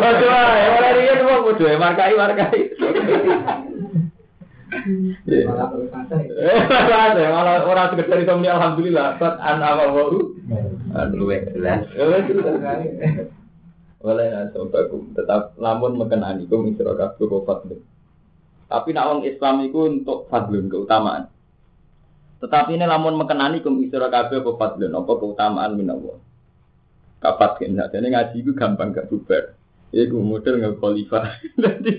Waduh, 0.02 0.48
ya 0.56 0.68
ora 0.76 0.90
riyen 0.96 1.20
wong 1.24 1.40
kudu 1.52 1.64
markai 1.76 2.16
markai. 2.16 2.60
Malah 7.32 7.64
orang 7.68 7.88
sekedar 7.92 8.18
itu 8.24 8.32
muni 8.32 8.48
alhamdulillah. 8.48 9.20
Kot 9.20 9.36
an 9.36 9.60
ama 9.60 9.84
wahu. 9.92 10.32
Aduh, 10.96 11.28
jelas. 11.28 11.84
Oleh 14.02 14.34
nasobakum 14.34 15.14
tetap 15.14 15.54
lamun 15.62 15.94
mekenani 15.94 16.50
kum 16.50 16.66
isra 16.66 16.90
kabeh 16.98 17.22
kofat. 17.22 17.70
Tapi 18.72 18.96
nak 18.96 19.06
wong 19.12 19.20
Islam 19.28 19.68
itu 19.68 19.78
untuk 19.84 20.32
fadlun 20.32 20.72
keutamaan. 20.72 21.28
Tetapi 22.40 22.72
ini 22.72 22.88
lamun 22.88 23.20
mekenani 23.20 23.60
kum 23.60 23.84
isra 23.84 24.08
kabeh 24.08 24.40
apa 24.40 24.50
fadlun 24.56 24.96
apa 24.96 25.12
keutamaan 25.12 25.76
minallah. 25.76 26.16
Kapat 27.20 27.60
kena. 27.60 27.92
Jadi 27.92 28.08
ngaji 28.08 28.36
itu 28.40 28.50
gampang 28.56 28.96
gak 28.96 29.12
bubar. 29.12 29.52
Iku 29.92 30.16
model 30.24 30.56
nggak 30.56 30.80
kualifikasi. 30.80 31.52
Jadi 31.62 31.94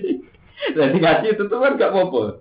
jadi 0.74 0.96
ngaji 0.96 1.26
itu 1.36 1.42
tuh 1.46 1.58
kan 1.60 1.76
gak 1.76 1.92
apa-apa. 1.92 2.40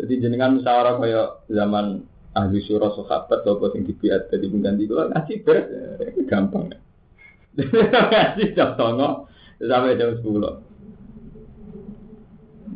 Jadi 0.00 0.12
jenengan 0.16 0.58
musyawarah 0.58 0.96
kayak 0.96 1.28
zaman 1.52 2.02
ahli 2.32 2.58
surah 2.64 2.94
sahabat 2.94 3.42
atau 3.42 3.68
sing 3.74 3.82
dibiat 3.82 4.30
jadi 4.30 4.46
pengganti 4.46 4.86
itu 4.86 4.94
ngaji 4.94 5.34
beres 5.42 5.66
gampang. 6.30 6.72
ngaji 7.58 8.44
jam 8.54 8.74
songo 8.78 9.28
sampai 9.60 9.98
jam 9.98 10.16
sepuluh. 10.18 10.62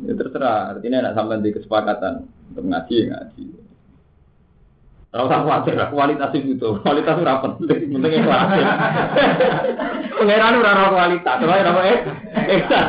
Ya 0.05 0.13
terserah, 0.13 0.77
artinya 0.77 1.09
nak 1.09 1.17
sampai 1.17 1.41
di 1.41 1.49
kesepakatan 1.49 2.29
untuk 2.53 2.65
ngaji 2.69 3.09
ngaji. 3.09 3.45
Kalau 5.09 5.31
tak 5.31 5.47
khawatir, 5.47 5.79
kualitas 5.95 6.31
itu 6.35 6.69
kualitas 6.83 7.15
itu 7.15 7.23
rapat, 7.23 7.55
penting 7.55 8.19
ikhlas. 8.19 8.51
Pengiran 10.19 10.59
ora 10.59 10.91
kualitas, 10.91 11.39
ora 11.39 11.81
eh, 11.87 11.99
ikhlas. 12.51 12.87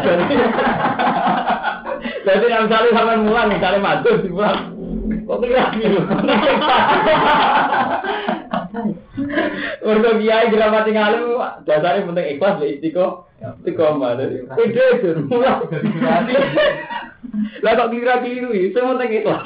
Jadi 2.27 2.47
misalnya 2.51 2.91
sampai 2.93 3.23
mulang, 3.23 3.49
misalnya 3.49 3.79
madu, 3.79 4.11
dibuang, 4.19 4.75
kok 5.23 5.39
kira 5.39 5.71
gitu? 5.79 6.03
Untuk 9.87 10.13
kiai 10.23 10.51
jelas 10.51 10.71
mati 10.71 10.91
ngalim, 10.95 11.39
dasarnya 11.67 12.07
penting 12.07 12.27
ikhlas, 12.37 12.61
ya 12.63 12.67
istiqo, 12.71 13.07
istiqomah. 13.63 14.19
Itu, 14.21 14.85
mulai. 15.27 15.63
Lah 17.63 17.73
kok 17.75 17.91
kira 17.91 18.23
keliru 18.23 18.51
itu 18.55 18.79
penting 18.79 19.11
ikhlas. 19.23 19.43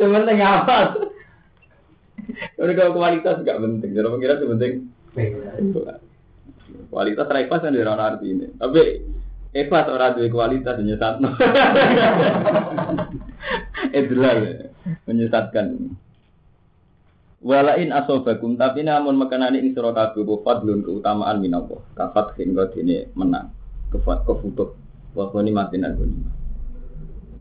Yang 0.00 0.10
penting 0.16 0.38
apa? 0.40 0.76
Kalau 2.56 2.94
kualitas 2.94 3.42
gak 3.42 3.60
penting, 3.60 3.90
jadi 3.92 4.08
pengira 4.08 4.40
penting. 4.40 4.72
Kualitas 6.90 7.26
ikhlas 7.28 7.62
kan 7.62 7.76
arti 7.76 8.26
ini. 8.32 8.46
Tapi 8.56 8.82
ikhlas 9.54 9.86
orang 9.90 10.14
dua 10.16 10.28
kualitas 10.30 10.78
menyesat. 10.78 11.14
Itulah 13.98 14.32
menyesatkan. 15.06 15.66
Walain 17.40 17.88
asobakum 17.88 18.60
tapi 18.60 18.84
namun 18.84 19.16
makanani 19.16 19.64
ing 19.64 19.72
sira 19.72 19.96
kabeh 19.96 20.28
fadlun 20.44 20.84
keutamaan 20.84 21.40
minallah. 21.40 21.80
Kafat 21.96 22.36
hingga 22.36 22.68
dene 22.68 23.08
menang. 23.16 23.48
Kefat 23.88 24.28
kefutuh. 24.28 24.76
Waboni 25.16 25.48
mati 25.48 25.80
nagoni. 25.80 26.20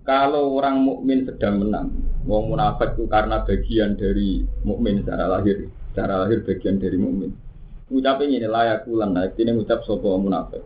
Kalau 0.07 0.57
orang 0.57 0.81
mukmin 0.81 1.21
sedang 1.21 1.61
menang, 1.61 1.93
wong 2.25 2.49
munafik 2.49 2.97
itu 2.97 3.05
karena 3.05 3.45
bagian 3.45 3.93
dari 3.93 4.41
mukmin 4.65 5.05
secara 5.05 5.37
lahir, 5.37 5.69
secara 5.93 6.25
lahir 6.25 6.41
bagian 6.41 6.81
dari 6.81 6.97
mukmin. 6.97 7.29
Ngucapin 7.93 8.33
ini 8.33 8.49
layak 8.49 8.89
ulang, 8.89 9.13
nah 9.13 9.29
ini 9.29 9.53
ngucap 9.53 9.85
sopo 9.85 10.17
munafik. 10.17 10.65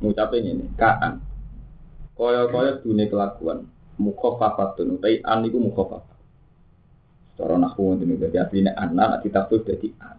Ngucapin 0.00 0.40
ini 0.40 0.72
kaan. 0.80 1.20
Koyo 2.16 2.48
koyo 2.48 2.80
dunia 2.80 3.12
kelakuan, 3.12 3.68
mukhofafatun, 4.00 5.04
tapi 5.04 5.20
an 5.20 5.44
itu 5.44 5.60
mukhofafat. 5.60 6.07
Cara 7.38 7.54
nahu 7.54 7.94
jadi 8.02 8.42
aslinya 8.42 8.74
anna 8.74 9.14
nak 9.14 9.22
ditafsir 9.22 9.62
jadi 9.62 9.94
an. 10.02 10.18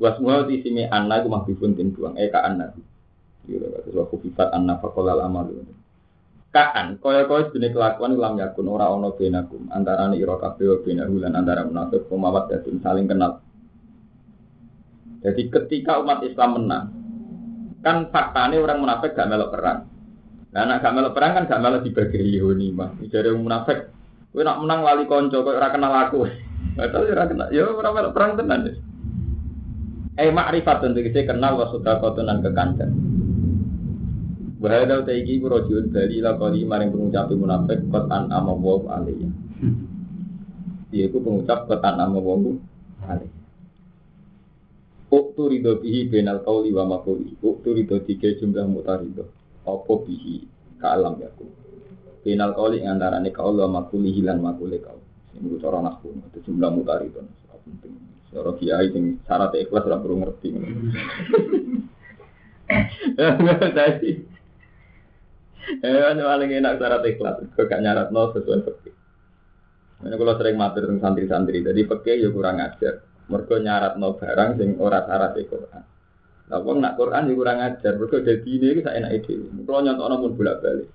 Wasmuha 0.00 0.48
di 0.48 0.64
sini 0.64 0.88
anna 0.88 1.20
itu 1.20 1.28
mahbibun 1.28 1.76
tin 1.76 1.92
buang, 1.92 2.16
eh 2.16 2.32
kaan 2.32 2.58
nabi. 2.58 2.80
Gitu, 3.44 3.60
terus 3.60 3.92
waktu 3.92 4.16
sifat 4.24 4.56
anna 4.56 4.80
fakolal 4.80 5.20
amal. 5.20 5.52
Kaan, 6.48 6.96
kaya 6.96 7.28
kaya 7.28 7.52
jenis 7.52 7.76
kelakuan 7.76 8.16
lam 8.16 8.40
yakun 8.40 8.72
ora 8.72 8.88
ono 8.88 9.12
benakum 9.12 9.68
antara 9.68 10.08
ni 10.08 10.22
iro 10.22 10.40
kabeh 10.40 10.64
wa 10.70 10.76
benahu 10.80 11.14
lan 11.20 11.34
antara 11.36 11.66
munafik 11.66 12.08
pemawat 12.08 12.48
dan 12.48 12.78
saling 12.80 13.04
kenal. 13.04 13.44
Jadi 15.24 15.50
ketika 15.50 16.00
umat 16.00 16.24
Islam 16.24 16.50
menang, 16.62 16.86
kan 17.84 18.08
faktanya 18.08 18.60
orang 18.60 18.80
munafik 18.80 19.12
gak 19.12 19.28
melok 19.28 19.52
perang. 19.52 19.88
Nah, 20.52 20.60
anak 20.68 20.84
gak 20.84 20.94
melok 20.94 21.12
perang 21.16 21.32
kan 21.36 21.44
gak 21.48 21.62
melok 21.64 21.82
dibagi 21.84 22.20
Yahudi 22.36 22.68
mah. 22.70 22.92
Jadi 23.02 23.28
munafik, 23.32 23.88
kowe 24.34 24.42
nak 24.42 24.58
menang 24.66 24.82
lali 24.82 25.06
konco, 25.06 25.46
kowe 25.46 25.54
ora 25.54 25.70
kenal 25.70 25.94
aku. 25.94 26.26
Betul 26.76 27.14
ora 27.14 27.30
kenal, 27.30 27.48
yo 27.54 27.70
ora 27.78 27.94
melok 27.94 28.10
perang 28.10 28.34
tenan. 28.34 28.66
Eh 30.18 30.30
makrifat 30.34 30.82
tentu 30.82 31.06
kita 31.06 31.30
kenal 31.30 31.54
wa 31.54 31.70
sudakotunan 31.70 32.42
kekancan. 32.42 32.90
Wahada 34.58 35.06
taiki 35.06 35.38
rojul 35.38 35.92
dari 35.92 36.18
la 36.18 36.34
kali 36.34 36.66
maring 36.66 36.90
pengucap 36.90 37.30
munafik 37.30 37.84
kotan 37.94 38.32
ama 38.34 38.58
wa 38.58 38.98
alaiya. 38.98 39.30
Ku 40.90 41.18
pengucap 41.22 41.70
kotan 41.70 42.02
ama 42.02 42.18
wa 42.18 42.34
alaiya. 43.06 43.30
Uktu 45.14 45.42
ridho 45.46 45.78
bihi 45.78 46.10
benal 46.10 46.42
kauli 46.42 46.74
wa 46.74 46.90
makuli. 46.90 47.38
Uktu 47.38 47.70
ridho 47.70 48.02
tiga 48.02 48.34
jumlah 48.34 48.66
mutarido. 48.66 49.30
Apa 49.62 49.94
bihi 50.02 50.42
kaalam 50.82 51.22
yaku. 52.24 52.32
Benal 52.32 52.50
kauli 52.56 52.80
antarane 52.80 53.28
kaul 53.28 53.60
wa 53.60 53.68
makuli 53.68 54.10
hilan 54.16 54.40
makuli 54.40 54.80
kau. 54.80 54.96
Ini 55.36 55.60
cara 55.60 55.84
nakku. 55.84 56.08
Itu 56.32 56.40
jumlah 56.48 56.70
mutarido. 56.72 57.20
Penting. 57.64 57.92
Cara 58.32 58.50
kiai 58.56 58.88
sing 58.92 59.20
syarat 59.28 59.52
ikhlas 59.54 59.84
ora 59.84 60.00
perlu 60.00 60.16
ngerti. 60.24 60.48
Jadi 63.16 64.12
Eh, 65.64 66.12
paling 66.20 66.50
enak 66.60 66.76
syarat 66.76 67.04
ikhlas. 67.08 67.40
Gue 67.56 67.64
gak 67.64 67.80
nyarat 67.80 68.12
nol 68.12 68.36
sesuai 68.36 68.68
fakir. 68.68 68.92
Ini 70.04 70.12
kalau 70.20 70.36
sering 70.36 70.60
matur 70.60 70.84
dengan 70.84 71.00
santri-santri, 71.00 71.64
jadi 71.64 71.80
fakir 71.88 72.20
ya 72.20 72.28
kurang 72.28 72.60
ajar. 72.60 73.00
Mereka 73.32 73.64
nyarat 73.64 73.96
nol 73.96 74.20
barang 74.20 74.60
sing 74.60 74.76
ora 74.76 75.08
syarat 75.08 75.32
Quran. 75.40 75.82
Lah 76.52 76.60
wong 76.60 76.84
nak 76.84 77.00
Quran 77.00 77.32
ya 77.32 77.34
kurang 77.40 77.58
ajar, 77.64 77.96
mergo 77.96 78.20
dadi 78.20 78.50
ini 78.60 78.84
sak 78.84 78.92
enake 78.92 79.24
dhewe. 79.24 79.64
Kulo 79.64 79.78
nyontokno 79.80 80.14
pun 80.20 80.32
bolak-balik. 80.36 80.88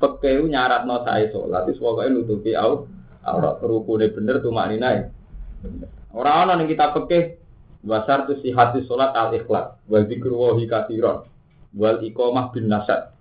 Fikih 0.00 0.48
nyaratno 0.48 1.04
sae 1.04 1.28
salat, 1.28 1.68
wis 1.68 1.76
pokoke 1.76 2.08
nutupi 2.08 2.56
au 2.56 2.88
aurat 3.20 3.60
rukune 3.60 4.08
bener 4.08 4.40
tuh 4.40 4.48
maknine. 4.48 5.12
Ora 6.16 6.42
ana 6.42 6.56
ning 6.56 6.72
kitab 6.72 6.96
fikih 6.96 7.36
wasar 7.84 8.24
tu 8.24 8.40
sihati 8.40 8.88
salat 8.88 9.12
al 9.12 9.36
ikhlas 9.36 9.76
wa 9.84 9.98
zikru 10.08 10.34
wa 10.40 10.56
hikatiron 10.56 11.28
wal 11.76 12.00
iqamah 12.00 12.48
bin 12.56 12.72
nasab. 12.72 13.12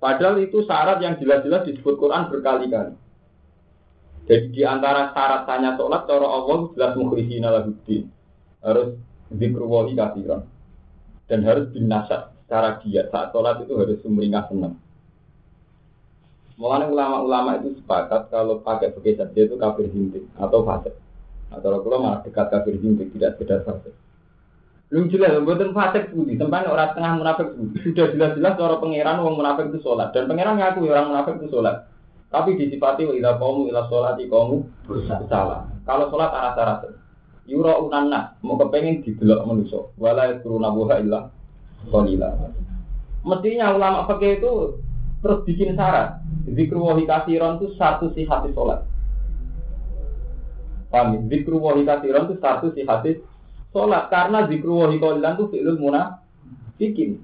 Padahal 0.00 0.40
itu 0.40 0.64
syarat 0.64 1.02
yang 1.04 1.20
jelas-jelas 1.20 1.68
disebut 1.68 2.00
Quran 2.00 2.32
berkali-kali. 2.32 2.96
Jadi 4.24 4.46
di 4.48 4.62
antara 4.64 5.12
syarat 5.12 5.44
tanya 5.44 5.76
sholat, 5.76 6.08
cara 6.08 6.24
Allah 6.24 6.72
jelas 6.72 6.92
mukhlisina 6.96 7.52
lahuddin. 7.52 8.08
Harus 8.64 8.96
zikruwahi 9.28 9.92
kathiran. 9.92 10.48
Dan 11.28 11.44
harus 11.44 11.68
bin 11.74 11.92
nasab. 11.92 12.32
Secara 12.48 12.80
giat 12.80 13.12
saat 13.12 13.28
sholat 13.36 13.60
itu 13.60 13.76
harus 13.76 14.00
sumringah 14.00 14.48
senang. 14.48 14.80
Mulanya 16.60 16.92
ulama-ulama 16.92 17.56
itu 17.64 17.80
sepakat 17.80 18.28
kalau 18.28 18.60
pakai 18.60 18.92
pakai 18.92 19.16
saja 19.16 19.40
itu 19.40 19.56
kafir 19.56 19.88
hindik 19.88 20.28
atau 20.36 20.60
fasik. 20.60 20.92
Atau 21.48 21.80
kalau 21.80 22.04
malah 22.04 22.20
dekat 22.20 22.52
kafir 22.52 22.76
hindik 22.76 23.16
tidak 23.16 23.40
sekedar 23.40 23.64
fasik. 23.64 23.96
Belum 24.92 25.08
jelas, 25.08 25.40
buatan 25.40 25.72
fasik 25.72 26.12
budi. 26.12 26.36
Sampai 26.36 26.68
orang 26.68 26.92
tengah 26.92 27.16
munafik 27.16 27.48
budi. 27.56 27.80
Sudah 27.80 28.12
jelas-jelas 28.12 28.60
cara 28.60 28.76
pangeran 28.76 29.24
orang 29.24 29.36
munafik 29.40 29.72
itu 29.72 29.80
sholat. 29.80 30.12
Dan 30.12 30.28
pangeran 30.28 30.60
ngaku 30.60 30.84
orang 30.84 31.08
munafik 31.08 31.40
itu 31.40 31.48
sholat. 31.48 31.88
Tapi 32.28 32.60
disifati 32.60 33.08
wa 33.08 33.14
idza 33.16 33.40
qamu 33.40 33.72
ila 33.72 33.88
sholati 33.88 34.28
qamu 34.28 34.56
salah. 35.32 35.64
Kalau 35.88 36.12
sholat 36.12 36.28
arah 36.28 36.52
arah 36.60 36.76
Yura 37.48 37.82
unanna 37.82 38.36
mau 38.44 38.60
kepengen 38.60 39.00
didelok 39.00 39.48
manusia. 39.48 39.80
Wala 39.96 40.28
yakuruna 40.28 40.70
buha 40.70 40.94
illa 41.02 41.32
qalila. 41.88 42.28
Mestinya 43.26 43.74
ulama 43.74 44.06
pakai 44.06 44.38
itu 44.38 44.76
terus 45.20 45.40
bikin 45.44 45.76
syarat. 45.76 46.20
Zikru 46.48 46.80
wa 46.80 46.96
kasiron 46.96 47.60
itu 47.60 47.76
satu 47.76 48.08
hati 48.12 48.48
sholat. 48.56 48.84
Paham? 50.88 51.14
Ya? 51.14 51.18
Zikru 51.28 51.60
wa 51.60 51.76
kasiron 51.76 52.28
itu 52.28 52.36
satu 52.40 52.72
hati 52.72 53.20
sholat 53.70 54.08
karena 54.08 54.48
zikru 54.48 54.80
wa 54.80 54.88
qalilan 54.90 55.36
itu 55.36 55.44
fi'lul 55.52 55.78
munafikin. 55.78 57.22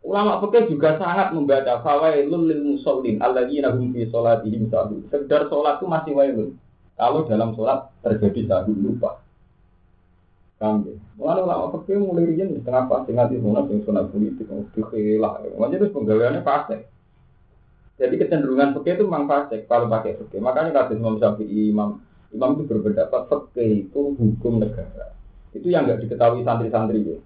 Ulama 0.00 0.40
fikih 0.40 0.72
juga 0.72 0.96
sangat 0.96 1.36
membaca 1.36 1.84
fawailul 1.84 2.48
lil 2.48 2.62
musallin 2.64 3.20
alladzina 3.20 3.68
hum 3.68 3.92
fi 3.92 4.08
sholatihim 4.08 4.72
sahun. 4.72 5.04
Sekedar 5.12 5.52
sholat 5.52 5.76
itu 5.76 5.86
masih 5.86 6.12
wailun. 6.16 6.50
Kalau 6.96 7.28
dalam 7.28 7.52
sholat 7.52 7.92
terjadi 8.00 8.48
sahun 8.48 8.80
lupa. 8.80 9.20
Kambing. 11.20 11.36
Mulai 11.36 11.44
ulama 11.44 11.66
fikih 11.76 11.96
mulai 12.00 12.32
setengah 12.32 12.84
pas 12.88 13.04
sing 13.04 13.16
ati 13.20 13.36
sunat 13.36 13.64
sing 13.68 13.78
sunat 13.84 14.04
politik 14.08 14.48
dikhilah. 14.72 15.32
Makanya 15.60 15.76
itu 15.76 15.86
penggaliannya 15.92 16.40
pasti. 16.40 16.76
Jadi 18.00 18.14
kecenderungan 18.16 18.72
fikih 18.80 18.96
itu 18.96 19.04
memang 19.04 19.28
pasti 19.28 19.56
kalau 19.68 19.92
pakai 19.92 20.16
fikih. 20.16 20.40
Makanya 20.40 20.72
kata 20.72 20.96
Imam 20.96 21.20
Syafi'i, 21.20 21.68
Imam 21.68 22.00
Imam 22.32 22.56
itu 22.56 22.64
berpendapat 22.64 23.28
fikih 23.28 23.90
itu 23.90 24.00
hukum 24.16 24.64
negara. 24.64 25.12
Itu 25.52 25.68
yang 25.68 25.84
nggak 25.84 26.08
diketahui 26.08 26.40
santri-santri 26.46 27.04
ya. 27.04 27.18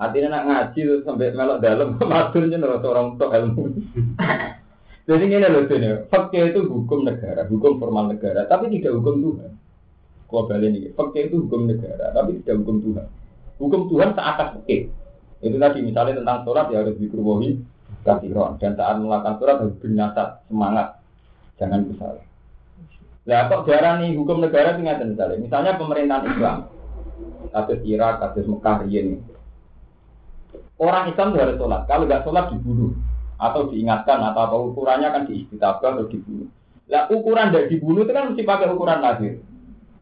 Artinya 0.00 0.40
nak 0.40 0.44
ngaji 0.48 0.80
terus 0.80 1.04
sampai 1.04 1.36
melok 1.36 1.60
dalam, 1.60 1.98
maturnya 2.08 2.56
nurut 2.56 2.84
orang 2.88 3.20
tua 3.20 3.36
ilmu. 3.36 3.68
Jadi 5.08 5.26
ini 5.26 5.42
loh 5.42 5.66
ini, 5.66 6.06
fakir 6.06 6.54
itu 6.54 6.70
hukum 6.70 7.02
negara, 7.02 7.42
hukum 7.50 7.82
formal 7.82 8.14
negara, 8.14 8.46
tapi 8.46 8.70
tidak 8.70 8.94
hukum 8.96 9.18
Tuhan. 9.18 9.50
Kalau 10.30 10.46
kalian 10.46 10.78
ini, 10.78 10.88
fakir 10.94 11.26
itu 11.26 11.42
hukum 11.42 11.66
negara, 11.66 12.14
tapi 12.14 12.38
tidak 12.40 12.62
hukum 12.62 12.78
Tuhan. 12.86 13.06
Hukum 13.58 13.82
Tuhan 13.90 14.14
seatas 14.14 14.48
fakir. 14.62 14.94
Itu 15.42 15.56
tadi 15.58 15.78
misalnya 15.82 16.22
tentang 16.22 16.46
sholat 16.46 16.70
ya 16.70 16.86
harus 16.86 16.94
dikerubuhi 17.02 17.58
kasiron 18.06 18.56
dan 18.62 18.78
saat 18.78 18.96
melakukan 19.02 19.34
sholat 19.42 19.56
harus 19.58 19.76
bernasat 19.82 20.28
semangat, 20.46 20.88
jangan 21.58 21.82
bersalah. 21.90 22.24
Nah 23.26 23.40
kok 23.50 23.66
nih 23.66 24.10
hukum 24.14 24.38
negara 24.38 24.78
tinggal 24.78 25.02
misalnya, 25.02 25.36
misalnya 25.42 25.72
pemerintahan 25.76 26.24
Islam, 26.30 26.58
kasus 27.50 27.80
Irak, 27.82 28.14
kasus 28.22 28.46
Mekah, 28.46 28.86
ini 28.86 29.18
Orang 30.80 31.12
Islam 31.12 31.36
harus 31.36 31.58
sholat. 31.60 31.82
Kalau 31.84 32.04
nggak 32.08 32.24
sholat 32.24 32.44
dibunuh 32.54 32.96
atau 33.40 33.68
diingatkan 33.72 34.20
atau 34.20 34.40
apa 34.46 34.56
ukurannya 34.56 35.08
kan 35.08 35.22
diistitabah 35.28 35.96
atau 35.96 36.08
dibunuh. 36.08 36.48
Nah 36.88 37.08
ukuran 37.08 37.52
dari 37.52 37.68
dibunuh 37.72 38.04
itu 38.04 38.12
kan 38.12 38.32
mesti 38.32 38.42
pakai 38.44 38.72
ukuran 38.72 39.00
lahir. 39.00 39.40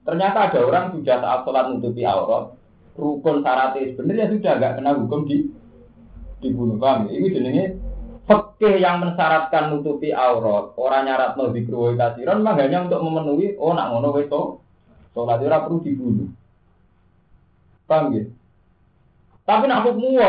Ternyata 0.08 0.48
ada 0.48 0.58
orang 0.64 0.96
sudah 0.96 1.20
saat 1.20 1.40
sholat 1.44 1.68
nutupi 1.68 2.00
aurat, 2.08 2.56
rukun 2.96 3.44
syaratnya 3.44 3.92
sebenarnya 3.92 4.32
sudah 4.32 4.52
nggak 4.56 4.74
kena 4.80 4.90
hukum 4.96 5.28
di 5.28 5.52
dibunuh 6.40 6.80
kami. 6.80 7.12
Ya? 7.12 7.20
Ini 7.20 7.28
jenenge 7.28 7.64
fakih 8.24 8.80
yang 8.80 9.04
mensyaratkan 9.04 9.68
nutupi 9.68 10.08
aurat, 10.16 10.72
orang 10.80 11.04
nyarat 11.04 11.36
mau 11.36 11.52
dikruwi 11.52 12.00
kasiran, 12.00 12.40
hanya 12.40 12.88
untuk 12.88 13.04
memenuhi 13.04 13.60
oh 13.60 13.76
nak 13.76 13.92
ngono 13.92 14.16
wes 14.16 14.32
sholat 15.12 15.44
ora 15.44 15.68
perlu 15.68 15.84
dibunuh. 15.84 16.32
Paham 17.84 18.16
ya? 18.16 18.24
Tapi 19.44 19.64
nak 19.68 19.84
hukum 19.92 20.24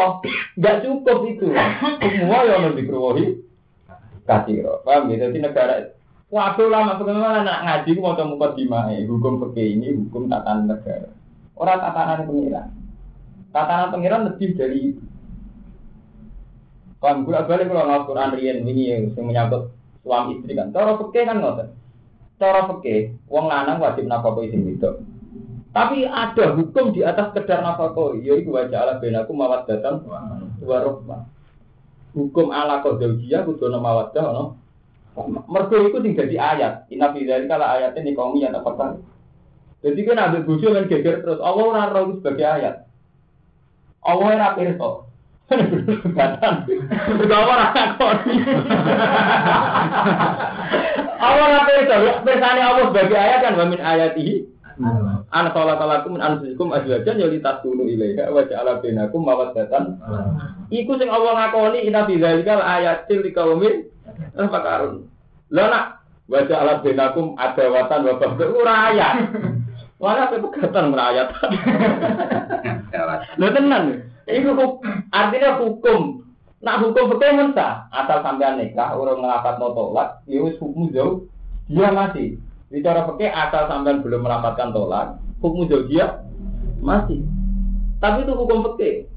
nggak 0.59 0.79
cukup 0.83 1.23
itu. 1.23 1.55
Hukum 1.55 2.11
ya 2.27 2.67
lebih 2.67 2.83
keruhi 2.83 3.47
kasiro. 4.27 4.83
Paham 4.83 5.07
ya? 5.07 5.23
Jadi 5.23 5.39
negara 5.39 5.98
Waduh 6.29 6.69
lama 6.69 7.01
bagaimana 7.01 7.41
nak 7.41 7.61
ngaji 7.65 7.97
mau 7.97 8.13
temu 8.13 8.37
dimai 8.53 9.01
hukum 9.09 9.41
pergi 9.41 9.73
ini 9.73 9.97
hukum 9.97 10.29
tatanan 10.29 10.69
negara. 10.69 11.09
Orang 11.57 11.81
tatanan 11.81 12.29
pengiran. 12.29 12.67
Tatanan 13.49 13.89
pengiran 13.89 14.27
lebih 14.29 14.49
dari 14.53 14.77
itu. 14.93 15.01
Kan 17.01 17.25
gue 17.25 17.33
balik 17.33 17.71
kalau 17.73 17.87
nggak 17.89 18.05
Quran 18.05 18.31
rian 18.37 18.57
ini 18.61 18.83
yang 18.93 19.01
menyangkut 19.17 19.73
suami 20.05 20.37
istri 20.37 20.53
kan. 20.53 20.69
Cara 20.69 21.01
pergi 21.01 21.19
kan 21.25 21.41
nggak 21.41 21.69
Cara 22.39 22.61
pergi, 22.71 22.95
uang 23.27 23.45
lanang 23.51 23.83
wajib 23.83 24.05
nafkah 24.07 24.39
itu 24.45 24.55
itu. 24.55 24.91
Tapi 25.75 26.07
ada 26.07 26.55
hukum 26.55 26.95
di 26.95 27.03
atas 27.03 27.35
kedar 27.35 27.65
nafkah, 27.65 28.15
yaitu 28.15 28.53
wajah 28.53 28.85
Allah 28.85 29.01
benaku 29.01 29.31
mawat 29.33 29.65
datang 29.65 30.05
warokma. 30.63 31.25
Hukum 32.13 32.53
ala 32.53 32.85
kodojia 32.85 33.43
kudu 33.43 33.67
nama 33.67 34.05
wadah 34.05 34.27
no. 34.29 34.45
Mergo 35.27 35.75
itu 35.89 35.97
tinggal 35.99 36.27
di 36.29 36.37
ayat. 36.39 36.87
Inna 36.93 37.11
fi 37.11 37.27
dzalika 37.27 37.59
la 37.59 37.75
ayatin 37.75 38.15
kaum 38.15 38.37
yang 38.39 38.55
apa 38.55 38.99
Jadi 39.79 39.99
kan 40.03 40.19
ambil 40.19 40.43
bojo 40.43 40.67
kan 40.75 40.85
geger 40.91 41.23
terus. 41.23 41.39
Allah 41.39 41.63
ora 41.63 41.83
roh 41.91 42.15
sebagai 42.19 42.47
ayat. 42.47 42.75
Allah 44.03 44.27
ora 44.27 44.47
pirsa. 44.55 44.89
Batan. 46.15 46.53
Udah 47.25 47.39
ora 47.47 47.65
takoni. 47.71 48.35
Allah 51.23 51.43
ora 51.47 51.61
pirsa. 51.63 51.95
Pirsane 52.27 52.61
Allah 52.61 52.83
sebagai 52.91 53.17
ayat 53.17 53.39
kan 53.39 53.53
wa 53.55 53.65
min 53.71 53.79
ayatihi 53.79 54.35
Anak 55.29 55.51
sholat 55.51 55.75
alakum 55.75 56.15
min 56.15 56.23
anfusikum 56.23 56.71
azwajan 56.71 57.19
ya 57.19 57.27
litaskunu 57.27 57.83
ilaiha 57.83 58.31
wa 58.31 58.47
ja'ala 58.47 58.79
bainakum 58.79 59.27
mawaddatan. 59.27 59.99
Iku 60.71 60.95
sing 60.95 61.11
Allah 61.11 61.35
ngakoni 61.35 61.83
inna 61.83 62.07
fi 62.07 62.15
dzalikal 62.15 62.63
ayatil 62.63 63.27
liqaumin 63.27 63.91
tafakarun. 64.39 65.08
Lah 65.49 65.65
nak 65.69 65.85
wa 66.29 66.39
ja'ala 66.45 66.85
bainakum 66.85 67.33
adawatan 67.37 67.99
wa 68.05 68.13
baghdha 68.21 68.45
ora 68.53 68.75
ayat. 68.93 69.15
Wala 69.99 70.31
pegatan 70.31 70.95
merayat. 70.95 71.27
Lho 73.35 73.47
tenan. 73.51 73.83
Iku 74.29 74.49
artinya 75.11 75.59
hukum. 75.59 76.23
Nak 76.59 76.83
hukum 76.83 77.15
betul 77.15 77.39
mentah 77.39 77.87
asal 77.87 78.19
sampean 78.19 78.59
nikah 78.59 78.91
orang 78.91 79.23
ngelapat 79.23 79.63
tolak, 79.63 80.19
ya 80.27 80.43
wis 80.43 80.59
hukum 80.59 80.91
jauh 80.91 81.23
dia 81.71 81.87
masih 81.87 82.35
Bicara 82.67 83.07
pakai 83.07 83.31
asal 83.31 83.71
sampean 83.71 84.03
belum 84.03 84.27
melamatkan 84.27 84.75
tolak, 84.75 85.23
hukum 85.39 85.65
dia 85.87 86.19
masih. 86.83 87.23
Tapi 88.03 88.27
itu 88.27 88.33
hukum 88.35 88.61
pakai. 88.71 89.07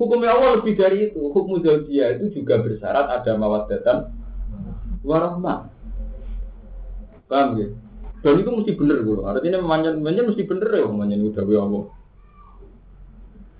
Hukumnya 0.00 0.30
Allah 0.34 0.60
lebih 0.60 0.74
dari 0.78 1.10
itu. 1.10 1.20
Hukum 1.30 1.60
dia 1.60 2.16
itu 2.16 2.32
juga 2.32 2.64
bersyarat 2.64 3.06
ada 3.12 3.32
mawaddatan 3.36 4.17
warahmah. 5.08 5.72
Paham 7.28 7.48
ya? 7.56 7.68
Dan 8.20 8.34
itu 8.42 8.50
mesti 8.50 8.72
bener 8.76 9.00
gue. 9.06 9.24
Artinya 9.24 9.64
manjan 9.64 10.04
manjan 10.04 10.28
mesti 10.28 10.44
bener 10.44 10.68
ya 10.68 10.86
manjan 10.90 11.24
udah 11.24 11.42
gue 11.48 11.58
Allah. 11.58 11.84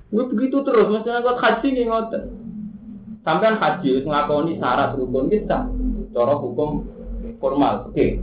Gue 0.09 0.25
begitu 0.33 0.57
terus, 0.65 0.89
maksudnya 0.89 1.25
gue 1.25 1.35
haji 1.37 1.69
nih 1.73 1.85
ngoten. 1.89 2.25
Sampai 3.25 3.57
haji 3.61 4.09
ngakoni 4.09 4.57
syarat 4.57 4.97
rukun 4.97 5.29
kita, 5.29 5.69
cara 6.17 6.35
hukum 6.41 6.89
formal, 7.37 7.93
oke. 7.93 7.93
Okay. 7.93 8.17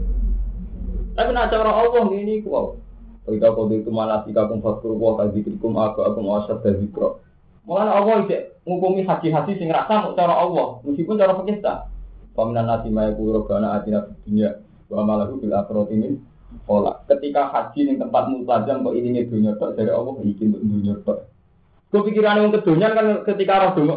Tapi 1.14 1.30
nak 1.30 1.48
cara 1.48 1.70
Allah 1.70 2.04
ini 2.10 2.42
kok. 2.42 2.82
Kita 3.26 3.50
kau 3.58 3.66
itu 3.66 3.90
malah 3.90 4.22
jika 4.22 4.46
kamu 4.46 4.62
fakir 4.62 4.94
wah 4.94 5.18
tadi 5.18 5.42
kum 5.58 5.74
aku 5.74 5.98
aku 6.06 6.22
asal 6.38 6.62
dari 6.62 6.86
kro. 6.94 7.18
Malah 7.66 7.98
Allah 7.98 8.22
itu 8.22 8.38
ngukumi 8.62 9.02
haji-haji 9.02 9.58
sing 9.58 9.66
rasa 9.70 10.14
cara 10.14 10.34
Allah, 10.34 10.78
meskipun 10.86 11.18
cara 11.18 11.34
kita. 11.42 11.90
Peminan 12.36 12.68
nasi 12.68 12.92
maya 12.92 13.16
kuro 13.16 13.48
karena 13.48 13.80
hati 13.80 13.96
dunia 14.28 14.60
wa 14.92 15.02
malahu 15.08 15.40
bil 15.40 15.56
akhirat 15.56 15.88
ini 15.88 16.20
pola. 16.68 17.00
Ketika 17.08 17.48
haji 17.48 17.80
yang 17.88 17.96
tempat 18.04 18.28
mutajam 18.28 18.84
kok 18.84 18.94
ini 18.94 19.24
dunia 19.24 19.56
tok 19.56 19.74
dari 19.74 19.90
Allah 19.90 20.14
bikin 20.20 20.52
untuk 20.52 20.62
dunia 20.62 20.94
tok. 21.00 21.18
Gue 21.88 22.02
pikirannya 22.12 22.44
yang 22.44 22.52
kedonyan 22.52 22.92
kan 22.92 23.06
ketika 23.24 23.54
roh 23.62 23.72
dulu 23.72 23.94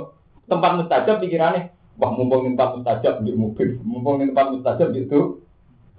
tempat 0.48 0.72
mustajab 0.80 1.20
pikirannya, 1.20 1.70
wah 2.00 2.12
mumpung 2.16 2.56
tempat 2.56 2.80
mustajab 2.80 3.14
di 3.22 3.32
mobil, 3.36 3.76
mumpung 3.84 4.24
tempat 4.24 4.48
mustajab 4.56 4.90
itu 4.96 5.44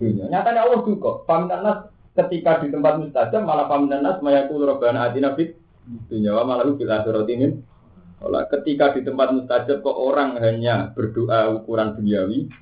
dunia. 0.00 0.32
Nyatanya 0.32 0.64
Allah 0.64 0.80
juga, 0.82 1.22
paminan 1.28 1.92
ketika 2.16 2.64
di 2.64 2.72
tempat 2.72 3.04
mustajab 3.04 3.42
malah 3.44 3.68
paminan 3.68 4.00
nas 4.00 4.18
mayakul 4.24 4.64
robbana 4.64 5.12
adina 5.12 5.36
fit 5.36 5.60
dunia 6.08 6.34
wa 6.34 6.42
malah 6.48 6.66
bila 6.72 7.04
ini. 7.28 7.60
Olah, 8.20 8.44
ketika 8.52 8.92
di 8.92 9.00
tempat 9.00 9.32
mustajab 9.32 9.80
kok 9.80 9.96
orang 9.96 10.36
hanya 10.44 10.92
berdoa 10.92 11.56
ukuran 11.56 11.96
duniawi, 11.96 12.52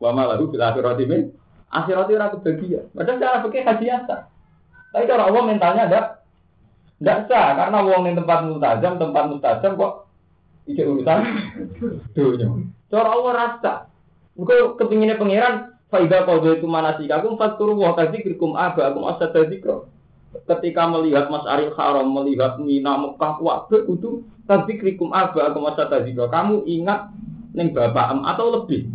wa 0.00 0.16
malahu 0.16 0.48
bil 0.48 0.64
akhirati 0.64 1.04
min 1.04 1.28
akhirati 1.68 2.12
ora 2.16 2.32
kebahagiaan. 2.32 2.88
Padahal 2.96 3.20
cara 3.20 3.38
fikih 3.44 3.62
haji 3.68 3.86
Tapi 4.88 5.04
cara 5.04 5.22
Allah 5.28 5.42
mentalnya 5.44 5.82
ada 5.84 6.00
tidak 6.98 7.30
sah 7.30 7.54
karena 7.54 7.78
wong 7.84 8.10
di 8.10 8.12
tempat 8.16 8.38
mustajab, 8.48 8.92
tempat 8.96 9.24
mustajab 9.28 9.72
kok 9.76 9.92
ijek 10.66 10.88
urusan 10.88 11.18
dunia. 12.16 12.48
Cara 12.88 13.08
Allah 13.12 13.32
rasa. 13.36 13.72
Engko 14.38 14.80
kepinginnya 14.80 15.20
pangeran 15.20 15.76
faida 15.92 16.24
qadha 16.24 16.56
itu 16.56 16.66
manasikakum 16.66 17.36
faturu 17.36 17.76
wa 17.76 17.92
tadzikrukum 17.92 18.56
aba 18.56 18.88
akum 18.88 19.04
asad 19.12 19.36
dzikra. 19.36 19.84
Ketika 20.28 20.84
melihat 20.92 21.32
Mas 21.32 21.44
Arif 21.48 21.72
Haram, 21.80 22.12
melihat 22.12 22.60
Mina 22.60 23.00
Mekah 23.00 23.40
Wabah 23.40 23.84
itu 23.88 24.24
tadzikrukum 24.44 25.12
aba 25.12 25.52
akum 25.52 25.68
asad 25.68 25.88
dzikra. 25.88 26.28
Kamu 26.28 26.68
ingat 26.68 27.12
ning 27.56 27.72
bapak 27.72 28.12
atau 28.12 28.46
lebih. 28.52 28.88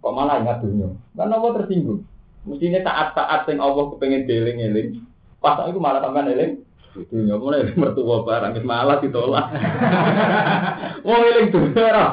Kok 0.00 0.12
malah 0.12 0.40
ingat 0.40 0.64
dunia? 0.64 0.92
Karena 1.16 1.36
Allah 1.36 1.52
tersinggung. 1.60 2.00
Mestinya 2.48 2.80
saat-saat 2.80 3.44
yang 3.52 3.60
Allah 3.60 3.84
kepengen 3.92 4.24
deling-eling, 4.24 5.04
Pas 5.40 5.60
itu 5.68 5.80
malah 5.80 6.00
tambah 6.04 6.24
eling. 6.24 6.64
Dunia 6.90 7.36
mulai 7.38 7.70
mertua 7.76 8.24
barang 8.24 8.60
malah 8.64 9.00
ditolak. 9.00 9.46
Mau 11.06 11.20
eling 11.20 11.48
dunia 11.48 12.12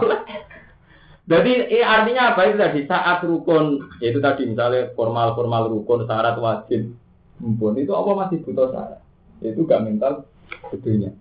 Jadi 1.27 1.83
artinya 1.83 2.31
apa 2.31 2.47
itu 2.47 2.55
tadi 2.55 2.79
saat 2.87 3.19
rukun 3.27 3.83
yaitu 3.99 4.23
tadi 4.23 4.47
misalnya 4.47 4.95
formal 4.95 5.35
formal 5.35 5.67
rukun 5.67 6.07
syarat 6.07 6.39
wajib 6.39 6.95
mumpun 7.43 7.75
itu 7.75 7.91
apa 7.91 8.15
masih 8.15 8.39
butuh 8.47 8.71
syarat 8.71 9.03
itu 9.43 9.67
gak 9.67 9.83
mental 9.83 10.23
dunia. 10.79 11.11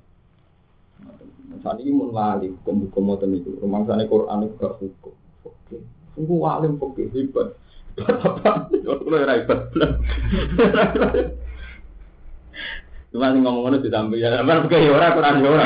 Saat 1.58 1.82
ini 1.82 1.90
mun 1.90 2.14
lali 2.14 2.54
hukum-hukum 2.54 3.02
moten 3.02 3.34
itu 3.34 3.58
rumah 3.58 3.82
sana 3.82 4.06
Quran 4.06 4.46
itu 4.46 4.54
gak 4.62 4.78
hukum. 4.78 5.14
Oke, 5.42 5.82
sungguh 6.14 6.38
walim 6.38 6.78
oke 6.78 7.02
hebat. 7.10 7.58
Apa? 7.98 8.70
Kalau 8.86 9.18
hebat. 9.26 9.60
Cuma 13.16 13.32
sing 13.32 13.40
ngomong 13.48 13.64
ngono 13.64 13.80
ditampi 13.80 14.20
ya. 14.20 14.44
Buka 14.44 14.76
ya 14.76 14.92
ora 14.92 15.16
Quran 15.16 15.40
ya 15.40 15.48
ora. 15.48 15.64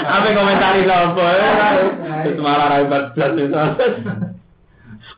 Apa 0.00 0.32
komentari 0.32 0.88
sapa? 0.88 1.28
Wis 2.24 2.40
malah 2.40 2.72
ra 2.72 2.88
blas 2.88 3.32
itu. 3.36 3.52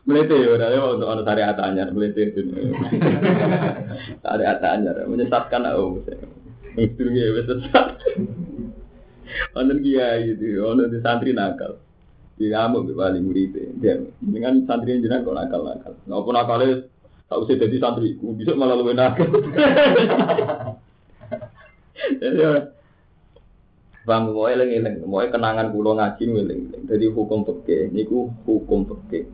Melete 0.02 0.34
ya 0.42 0.58
ora 0.58 0.74
ya 0.74 0.82
untuk 0.82 1.06
ono 1.06 1.22
syariat 1.22 1.54
anyar 1.62 1.94
melete 1.94 2.34
itu. 2.34 2.50
Syariat 4.26 4.58
anyar 4.58 5.06
menyesatkan 5.06 5.70
aku. 5.70 6.02
Itu 6.74 7.14
ya 7.14 7.30
wis 7.30 7.46
sesat. 7.46 8.02
Kiai 9.54 10.34
itu, 10.34 10.58
ono 10.66 10.90
di 10.90 10.98
santri 10.98 11.30
nakal. 11.30 11.78
Di 12.34 12.50
kamu 12.50 12.90
paling 12.90 13.22
murid 13.22 13.54
dia. 13.78 14.02
Dengan 14.18 14.66
santri 14.66 14.98
jenengan 14.98 15.22
kok 15.22 15.38
nakal-nakal. 15.38 15.94
Napa 16.10 16.30
nakale 16.34 16.90
tak 17.32 17.40
usah 17.48 17.56
jadi 17.56 17.76
santri, 17.80 18.12
bisa 18.36 18.52
malah 18.52 18.76
lebih 18.76 18.92
nakal. 18.92 19.24
Bang, 24.02 24.34
mau 24.34 24.50
eling 24.50 24.82
eling, 24.82 25.06
mau 25.08 25.24
kenangan 25.24 25.72
kulo 25.72 25.96
ngaji 25.96 26.28
eling 26.28 26.60
eling. 26.68 26.82
Jadi 26.90 27.06
hukum 27.08 27.48
peke, 27.48 27.88
niku 27.88 28.28
hukum 28.44 28.84
peke. 28.84 29.30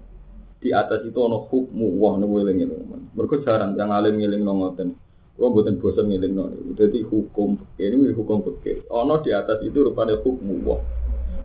Di 0.62 0.70
atas 0.70 1.02
itu 1.02 1.18
ono 1.18 1.50
hukmu 1.50 1.98
wah 1.98 2.14
nopo 2.14 2.38
eling 2.38 2.62
eling. 2.62 3.10
Mereka 3.18 3.42
jarang 3.42 3.74
yang 3.74 3.90
alim 3.90 4.14
eling 4.22 4.46
nongoten. 4.46 4.94
Wah 5.38 5.54
buatan 5.54 5.78
bosan 5.78 6.10
ngiling 6.10 6.34
nol. 6.34 6.50
Jadi 6.74 7.06
hukum 7.06 7.54
peke 7.58 7.94
ini 7.94 8.10
hukum 8.10 8.42
peke. 8.42 8.86
Ono 8.90 9.22
di 9.22 9.30
atas 9.30 9.62
itu 9.62 9.86
rupanya 9.86 10.18
hukmu 10.18 10.66
wah. 10.66 10.82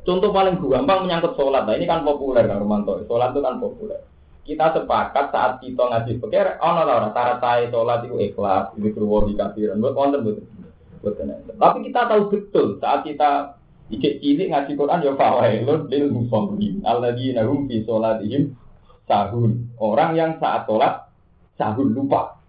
Contoh 0.04 0.34
paling 0.34 0.58
gampang 0.60 1.06
menyangkut 1.06 1.38
sholat. 1.38 1.64
Nah 1.64 1.78
ini 1.78 1.86
kan 1.86 2.02
populer 2.02 2.44
kan 2.44 2.60
Romanto. 2.60 3.00
Sholat 3.06 3.32
itu 3.32 3.40
kan 3.46 3.56
populer. 3.62 4.02
Kita 4.44 4.76
sepakat 4.76 5.32
saat 5.32 5.64
kita 5.64 5.84
ngaji 5.88 6.20
pikir, 6.20 6.60
ono 6.60 6.84
lah 6.84 7.00
orang 7.00 7.16
syarat 7.16 7.38
saya 7.40 7.72
sholat 7.72 8.04
itu 8.04 8.20
ikhlas, 8.20 8.76
itu 8.76 8.92
keluar 8.92 9.24
di 9.24 9.40
kafiran. 9.40 9.80
Buat 9.80 9.96
konten 9.96 10.20
betul. 10.28 10.48
Tapi 11.60 11.78
kita 11.88 12.02
tahu 12.08 12.22
betul 12.32 12.68
saat 12.80 13.04
kita 13.04 13.60
ijek 13.92 14.24
cilik 14.24 14.48
ngaji 14.52 14.72
Quran 14.80 15.04
ya 15.04 15.12
fawailun 15.20 15.92
lil 15.92 16.06
musallin 16.12 16.80
alladzina 16.88 17.44
hum 17.44 17.68
fi 17.68 17.84
sholatihim 17.84 18.56
sahun. 19.08 19.68
Orang 19.80 20.16
yang 20.16 20.40
saat 20.40 20.64
sholat 20.64 21.12
sahun 21.60 21.92
lupa. 21.92 22.40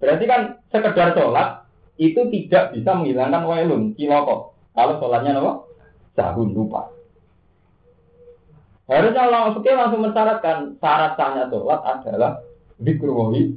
Berarti 0.00 0.24
kan 0.24 0.60
sekedar 0.72 1.12
sholat 1.12 1.64
itu 2.00 2.20
tidak 2.32 2.74
bisa 2.74 2.90
menghilangkan 2.96 3.42
wailun 3.44 3.82
kiloko. 3.94 4.56
Kalau 4.74 4.98
sholatnya 4.98 5.38
apa? 5.38 5.52
Sahun 6.16 6.50
lupa. 6.56 6.93
Harusnya 8.84 9.20
Allah 9.24 9.56
fikih 9.56 9.74
langsung 9.80 10.00
mensyaratkan 10.04 10.76
syarat 10.76 11.16
sahnya 11.16 11.48
sholat 11.48 11.80
adalah 11.80 12.44
dikruwahi 12.76 13.56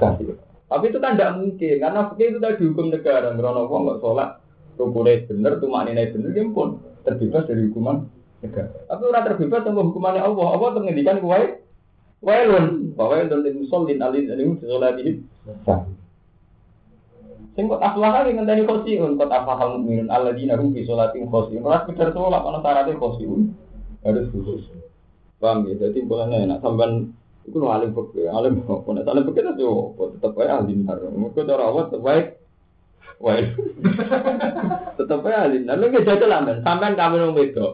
kasih. 0.00 0.40
Tapi 0.66 0.84
itu 0.88 0.98
kan 0.98 1.14
tidak 1.14 1.36
mungkin 1.36 1.74
karena 1.76 2.00
fikih 2.08 2.26
itu 2.32 2.38
tadi 2.40 2.64
hukum 2.64 2.88
negara. 2.88 3.36
Merono 3.36 3.68
wong 3.68 3.82
nggak 3.84 4.00
sholat 4.00 4.40
rukunnya 4.80 5.24
bener, 5.28 5.52
tuh 5.60 5.68
maknanya 5.72 6.12
bener, 6.12 6.30
dia 6.36 6.44
pun 6.52 6.80
terbebas 7.04 7.44
dari 7.48 7.68
hukuman 7.68 8.08
negara. 8.40 8.72
Tapi 8.88 9.02
orang 9.04 9.24
terbebas 9.28 9.60
sama 9.64 9.80
hukumannya 9.84 10.24
Allah. 10.24 10.46
Allah 10.56 10.68
menghentikan 10.72 11.20
kue 11.20 11.40
wailun 12.24 12.96
bahwa 12.96 13.12
yang 13.20 13.28
dari 13.28 13.52
musallin 13.52 14.00
alin 14.00 14.24
alim 14.32 14.50
sholatihim 14.60 15.16
Sing 17.56 17.72
kok 17.72 17.80
aflah 17.80 18.20
kali 18.20 18.36
ngenteni 18.36 18.68
khosiun, 18.68 19.16
kok 19.16 19.32
afahal 19.32 19.80
mukminun 19.80 20.12
alladzina 20.12 20.60
hum 20.60 20.76
fi 20.76 20.84
sholatihim 20.84 21.32
khosiun. 21.32 21.64
Ora 21.64 21.88
sekedar 21.88 22.12
sholat 22.12 22.40
ana 22.44 22.60
syaratnya 22.60 23.00
khosiun. 23.00 23.56
harus 24.06 24.30
khusus 24.30 24.70
paham 25.42 25.68
ya 25.68 25.74
jadi 25.76 25.98
bukan 26.06 26.32
enak 26.32 26.62
sampean 26.62 27.12
itu 27.46 27.56
no 27.62 27.70
alim 27.70 27.94
pekir 27.94 28.26
alim 28.30 28.62
apa 28.66 28.88
Nek 28.90 29.06
alim 29.06 29.24
pekir 29.30 29.44
itu 29.54 29.66
apa 29.66 30.02
tetap 30.18 30.38
aja 30.42 30.52
alim 30.62 30.78
nar 30.82 30.98
mungkin 31.14 31.46
cara 31.46 31.64
apa 31.70 31.82
wae 32.02 32.22
wae. 33.22 33.42
Tetep 34.98 35.20
aja 35.22 35.38
alim 35.46 35.62
nar 35.64 35.76
Lha 35.78 35.86
nggak 35.90 36.04
jadi 36.04 36.26
lamben 36.26 36.58
sampean 36.66 36.98
kami 36.98 37.16
mau 37.22 37.36
wedok. 37.36 37.72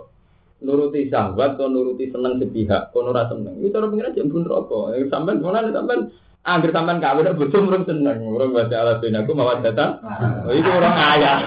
nuruti 0.63 1.11
sahabat 1.11 1.59
atau 1.59 1.67
nuruti 1.67 2.07
seneng 2.07 2.39
sepihak 2.39 2.95
kono 2.95 3.11
ora 3.11 3.27
seneng. 3.27 3.59
itu 3.59 3.75
cara 3.75 3.91
pengen 3.91 4.15
aja 4.15 4.23
bun 4.31 4.47
rokok 4.47 4.95
sampean 5.11 5.43
mana 5.43 5.67
nih 5.67 5.75
sampean 5.75 6.01
Angger 6.43 6.75
sampean 6.75 6.99
kawin 6.99 7.23
udah 7.23 7.39
bojo 7.39 7.55
murung 7.63 7.87
seneng, 7.87 8.19
murung 8.19 8.51
baca 8.51 8.75
ala 8.75 8.99
bin 8.99 9.15
aku 9.15 9.31
mawat 9.31 9.63
datang. 9.63 10.03
Oh, 10.43 10.51
itu 10.51 10.67
orang 10.67 10.99
ayah. 10.99 11.39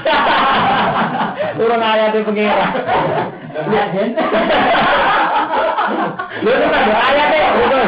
orang 1.67 1.83
ayah 1.83 2.05
itu 2.15 2.23
pengira. 2.23 2.65
Lihat 3.75 3.91
Lu 6.39 6.47
itu 6.47 6.67
kan 6.71 6.87
ayah 6.95 7.25
deh, 7.27 7.43
itu. 7.59 7.79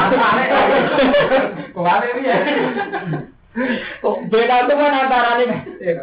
Ke 1.71 1.79
mana 1.79 2.05
ini 2.11 2.27
ya? 2.27 2.37
Beda 4.27 4.55
itu 4.67 4.73
kan 4.75 4.91
antara 4.91 5.31
nih 5.39 5.49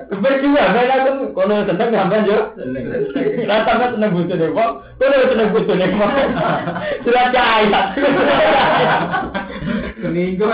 berdua, 0.09 0.65
beda 0.73 0.95
itu 1.05 1.13
kono 1.37 1.69
seneng 1.69 1.89
sampean 1.93 2.25
yo. 2.25 2.39
Lah 3.45 3.61
sampean 3.69 3.93
seneng 3.93 4.11
bojone 4.17 4.47
kok, 4.57 4.71
kono 4.97 5.17
seneng 5.29 5.53
bojone 5.53 5.85
kok. 5.85 6.13
Sudah 7.05 7.25
cahaya. 7.29 7.83
Selingkuh. 10.05 10.49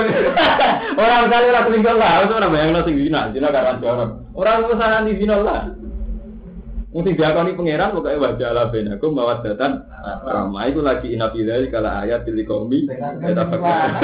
Orang 1.01 1.27
kali 1.27 1.47
orang 1.51 1.65
selingkuh 1.67 1.97
lah, 1.99 2.23
itu 2.23 2.35
orang 2.39 2.51
bayang 2.55 2.71
nasi 2.71 2.93
zina, 2.95 3.21
zina 3.35 3.49
karena 3.51 3.83
jorok. 3.83 4.11
Orang 4.37 4.71
pesanan 4.71 5.09
di 5.11 5.19
zina 5.19 5.37
lah. 5.43 5.63
Mungkin 6.91 7.15
dia 7.15 7.31
kau 7.31 7.47
pangeran 7.47 7.95
pokoknya 7.95 8.19
wajah 8.19 8.51
lah 8.51 8.67
ben 8.75 8.91
aku 8.91 9.15
bawa 9.15 9.39
datan 9.47 9.87
ramai 10.27 10.75
itu 10.75 10.83
lagi 10.83 11.15
inapidari 11.15 11.71
kalau 11.71 11.87
ayat 11.87 12.27
pilih 12.27 12.43
kombi 12.43 12.83
kita 12.91 13.47
pakai. 13.47 13.95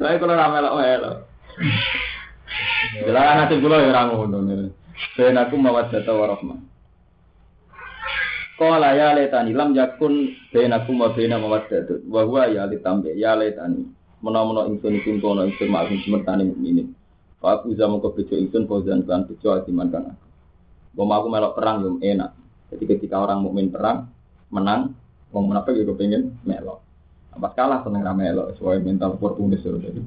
Nah 0.00 0.16
kalau 0.16 0.32
ramai 0.40 0.64
lah 0.64 0.72
melo. 0.72 1.12
Jelas 3.04 3.36
nanti 3.36 3.60
pulau 3.60 3.84
ya 3.84 3.92
orang 3.92 4.16
ngono 4.16 4.38
nih. 4.48 4.72
Ben 5.20 5.36
aku 5.36 5.60
bawa 5.60 5.92
data 5.92 6.08
warahmah. 6.08 6.73
Kala 8.54 8.94
ya 8.94 9.10
letani 9.18 9.50
lam 9.50 9.74
yakun 9.74 10.30
bainakum 10.54 11.02
wa 11.02 11.10
baina 11.10 11.42
mawaddatun 11.42 12.06
wa 12.06 12.22
huwa 12.22 12.46
ya 12.46 12.70
litambe 12.70 13.10
ya 13.18 13.34
letani 13.34 13.82
menawa-menawa 14.22 14.70
ingsun 14.72 14.94
iki 15.02 15.20
kono 15.20 15.44
ingsun 15.44 15.68
maksud 15.68 16.00
semertane 16.06 16.48
mukminin. 16.48 16.96
Fa 17.42 17.60
aku 17.60 17.76
zamu 17.76 18.00
ke 18.00 18.08
bejo 18.16 18.34
ingsun 18.40 18.64
fauzan 18.64 19.04
kan 19.04 19.28
bejo 19.28 19.52
atiman 19.52 19.92
kan. 19.92 20.16
Bom 20.96 21.10
aku 21.12 21.28
melok 21.28 21.58
perang 21.58 21.84
yo 21.84 22.00
enak. 22.00 22.32
Jadi 22.72 22.84
ketika 22.88 23.20
orang 23.20 23.44
mukmin 23.44 23.68
perang 23.68 24.08
menang, 24.48 24.96
wong 25.34 25.44
menapa 25.50 25.74
yo 25.76 25.92
pengen 25.92 26.38
melok. 26.46 26.80
Apa 27.36 27.52
kalah 27.52 27.82
seneng 27.82 28.06
ra 28.06 28.14
melok, 28.14 28.54
sesuai 28.56 28.80
mental 28.80 29.18
oportunis 29.18 29.60
jadi. 29.60 30.00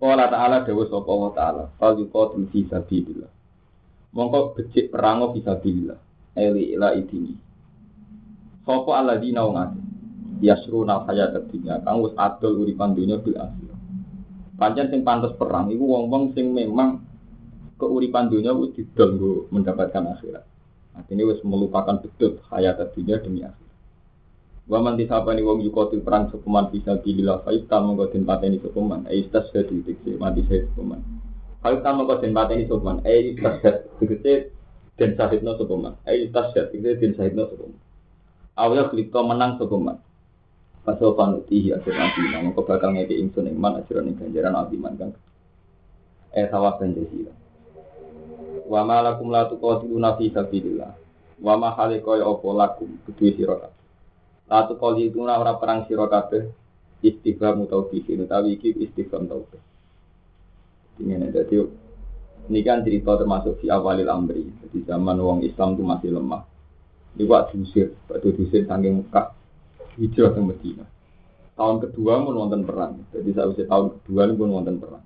Qala 0.00 0.28
ta'ala 0.32 0.64
dawa 0.64 0.84
sapa 0.88 1.12
wa 1.12 1.30
ta'ala, 1.32 1.64
fal 1.76 1.96
yuqatil 1.96 2.48
fi 2.52 2.64
sabilillah. 2.68 3.28
Mongko 4.16 4.56
becik 4.56 4.92
perango 4.92 5.32
fi 5.32 5.40
sabilillah. 5.44 5.98
Eli 6.36 6.76
ila 6.76 6.94
idini. 6.94 7.49
Sapa 8.70 9.02
alladzina 9.02 9.42
wong 9.42 9.58
akeh. 9.58 9.82
Yasruna 10.46 11.02
hayat 11.10 11.34
dunya 11.50 11.82
kang 11.82 12.06
wis 12.06 12.14
adol 12.14 12.62
uripan 12.62 12.94
dunya 12.94 13.18
bil 13.18 13.34
akhir. 13.34 13.74
Pancen 14.54 14.86
sing 14.94 15.02
pantes 15.02 15.34
perang 15.34 15.74
iku 15.74 15.82
wong-wong 15.82 16.30
sing 16.38 16.54
memang 16.54 17.02
keuripan 17.82 18.30
dunia 18.30 18.54
wis 18.54 18.70
didol 18.78 19.50
mendapatkan 19.50 20.14
akhirat. 20.14 20.46
Artinya 20.94 21.34
wis 21.34 21.42
melupakan 21.42 21.98
betul 21.98 22.38
hayat 22.46 22.78
dunia 22.94 23.18
demi 23.18 23.42
akhirat. 23.42 23.74
Wa 24.70 24.78
man 24.78 24.94
disabani 24.94 25.42
wong 25.42 25.66
yukotil 25.66 26.06
perang 26.06 26.30
sepeman 26.30 26.70
bisa 26.70 26.94
bilillah 27.02 27.42
fa 27.42 27.50
iftal 27.50 27.90
mongko 27.90 28.14
den 28.14 28.22
pateni 28.22 28.62
sepeman 28.62 29.02
ai 29.10 29.26
tas 29.34 29.50
jadi 29.50 29.82
dikse 29.82 30.14
mati 30.14 30.46
saya 30.46 30.62
sepeman. 30.70 31.02
Fa 31.58 31.74
iftal 31.74 31.98
mongko 31.98 32.22
den 32.22 32.30
pateni 32.30 32.70
sepeman 32.70 33.02
ai 33.02 33.34
tas 33.34 33.58
dikse 33.98 34.54
den 34.94 35.10
sahidno 35.18 35.58
sepeman 35.58 35.98
ai 36.06 36.30
tas 36.30 36.54
dikse 36.54 37.02
den 37.02 37.18
sahidno 37.18 37.50
sepeman. 37.50 37.89
Awya 38.58 38.90
klipto 38.90 39.20
menang 39.22 39.58
sepeman. 39.58 39.98
Pasal 40.80 41.12
panuti 41.12 41.70
ya 41.70 41.76
nanti 41.76 42.20
nang 42.32 42.56
kok 42.56 42.64
bakal 42.64 42.96
ngeke 42.96 43.14
ingsun 43.14 43.52
iman 43.52 43.84
ing 43.84 44.16
ganjaran 44.16 44.56
abiman 44.56 44.96
kan. 44.96 45.10
Eh 46.32 46.48
sawah 46.48 46.80
benjira. 46.80 47.30
Wa 48.64 48.86
ma 48.86 49.04
lakum 49.04 49.28
la 49.28 49.44
tuqatiluna 49.46 50.16
fi 50.16 50.32
sabilillah. 50.32 50.92
Wa 51.42 51.54
ma 51.60 51.76
halika 51.76 52.16
ya 52.16 52.26
apa 52.26 52.48
lakum 52.54 52.88
kudu 53.06 53.36
sira 53.36 53.70
Latu 54.50 54.74
kali 54.74 55.06
itu 55.06 55.22
ora 55.22 55.54
perang 55.54 55.86
sira 55.86 56.10
kabeh 56.10 56.50
istighfar 57.06 57.54
mutawfiqin 57.54 58.26
utawi 58.26 58.58
iki 58.58 58.74
istighfar 58.82 59.22
tauhid. 59.30 59.62
Ini 60.98 61.30
ini 62.50 62.66
kan 62.66 62.82
cerita 62.82 63.14
termasuk 63.14 63.62
di 63.62 63.70
awalil 63.70 64.10
amri. 64.10 64.42
Jadi 64.42 64.82
zaman 64.82 65.22
wong 65.22 65.46
Islam 65.46 65.78
itu 65.78 65.86
masih 65.86 66.10
lemah. 66.18 66.42
Waktu 67.18 67.58
diusir, 67.58 67.96
waktu 68.06 68.28
diusir 68.32 68.62
saking 68.64 69.04
Mekah, 69.04 69.34
hijrah 69.98 70.30
ke 70.32 70.40
Medina. 70.40 70.86
Tahun 71.58 71.76
kedua 71.82 72.24
pun 72.24 72.34
wonten 72.38 72.64
perang. 72.64 73.04
Jadi 73.12 73.36
saya 73.36 73.52
tahun 73.52 74.00
kedua 74.00 74.32
pun 74.32 74.48
wonten 74.48 74.80
perang. 74.80 75.04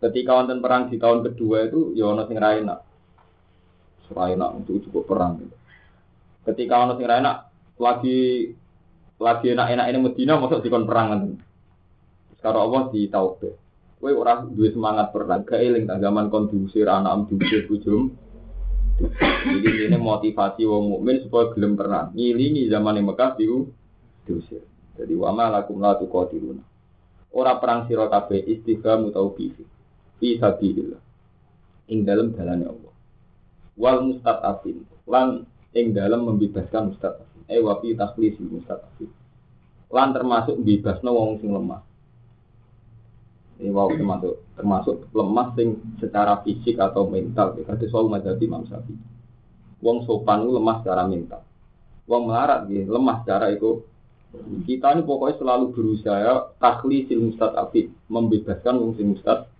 Ketika 0.00 0.40
wonten 0.40 0.58
perang 0.58 0.88
di 0.88 0.96
tahun 0.96 1.22
kedua 1.22 1.70
itu, 1.70 1.94
ya 1.94 2.10
ono 2.10 2.24
sing 2.26 2.40
enak. 2.40 2.80
untuk 4.10 4.82
cukup 4.88 5.06
perang. 5.06 5.38
Gitu. 5.38 5.56
Ketika 6.50 6.74
ono 6.82 6.98
sing 6.98 7.06
ra 7.06 7.46
lagi 7.80 8.50
lagi 9.20 9.46
enak-enak 9.52 9.86
ini 9.92 9.98
Medina 10.00 10.40
masuk 10.40 10.64
dikon 10.64 10.88
perang 10.88 11.06
nanti. 11.12 11.36
Sekarang 12.40 12.72
Allah 12.72 12.82
di 12.90 13.06
taubat. 13.12 13.54
Kowe 14.00 14.10
ora 14.16 14.40
duwe 14.40 14.72
semangat 14.72 15.12
perang, 15.12 15.44
tak 15.44 16.00
zaman 16.00 16.32
kon 16.32 16.48
diusir 16.48 16.88
anak 16.88 17.12
am 17.12 17.22
diusir 17.28 17.68
bujum. 17.68 18.16
Jadi 19.00 19.88
ini 19.88 19.96
motivasi 19.96 20.62
wong 20.68 20.84
mukmin 20.96 21.24
supaya 21.24 21.52
gelem 21.56 21.74
perang. 21.74 22.12
Ngilingi 22.12 22.68
zaman 22.68 23.00
yang 23.00 23.08
Mekah 23.10 23.36
diu 23.40 23.72
diusir. 24.28 24.62
Jadi 25.00 25.16
wa 25.16 25.32
ma 25.32 25.48
lakum 25.48 25.80
la 25.80 25.96
tuqatiluna. 25.96 26.64
Ora 27.32 27.56
perang 27.56 27.88
sira 27.88 28.10
kabeh 28.12 28.44
istighfar 28.44 29.00
utawa 29.00 29.32
bifi. 29.32 29.64
Fi 30.20 30.36
sabilillah. 30.36 31.00
Ing 31.88 32.04
dalam 32.04 32.36
dalane 32.36 32.64
Allah. 32.68 32.94
Wal 33.80 33.98
mustadafin 34.04 34.84
lan 35.08 35.48
ing 35.74 35.96
dalam 35.96 36.28
membebaskan 36.28 36.94
mustadafin 36.94 37.42
eh 37.50 37.58
wafi 37.58 37.98
takhlis 37.98 38.38
mustaqim 38.38 39.10
lan 39.90 40.14
termasuk 40.14 40.54
bebasno 40.62 41.10
wong 41.10 41.42
sing 41.42 41.50
lemah 41.50 41.82
ini 43.60 43.68
wow 43.68 43.92
termasuk 43.92 44.34
termasuk 44.56 44.96
lemah 45.12 45.52
sing 45.52 45.76
secara 46.00 46.40
fisik 46.40 46.80
atau 46.80 47.04
mental 47.04 47.52
ya 47.60 47.68
kata 47.68 47.84
soal 47.92 48.08
mazhab 48.08 48.40
Imam 48.40 48.64
Syafi'i. 48.64 48.96
Wong 49.84 50.04
sopan 50.08 50.48
lemah 50.48 50.80
secara 50.80 51.04
mental. 51.04 51.44
Wong 52.08 52.32
melarat 52.32 52.66
gitu 52.72 52.88
lemah 52.88 53.20
secara 53.22 53.52
itu 53.52 53.84
kita 54.64 54.94
ini 54.94 55.02
pokoknya 55.04 55.42
selalu 55.42 55.74
berusaha 55.74 56.54
takhlisil 56.62 57.18
mustadafin 57.18 57.90
membebaskan 58.06 58.78
wong 58.78 58.92
sing 58.94 59.12
mustad 59.12 59.50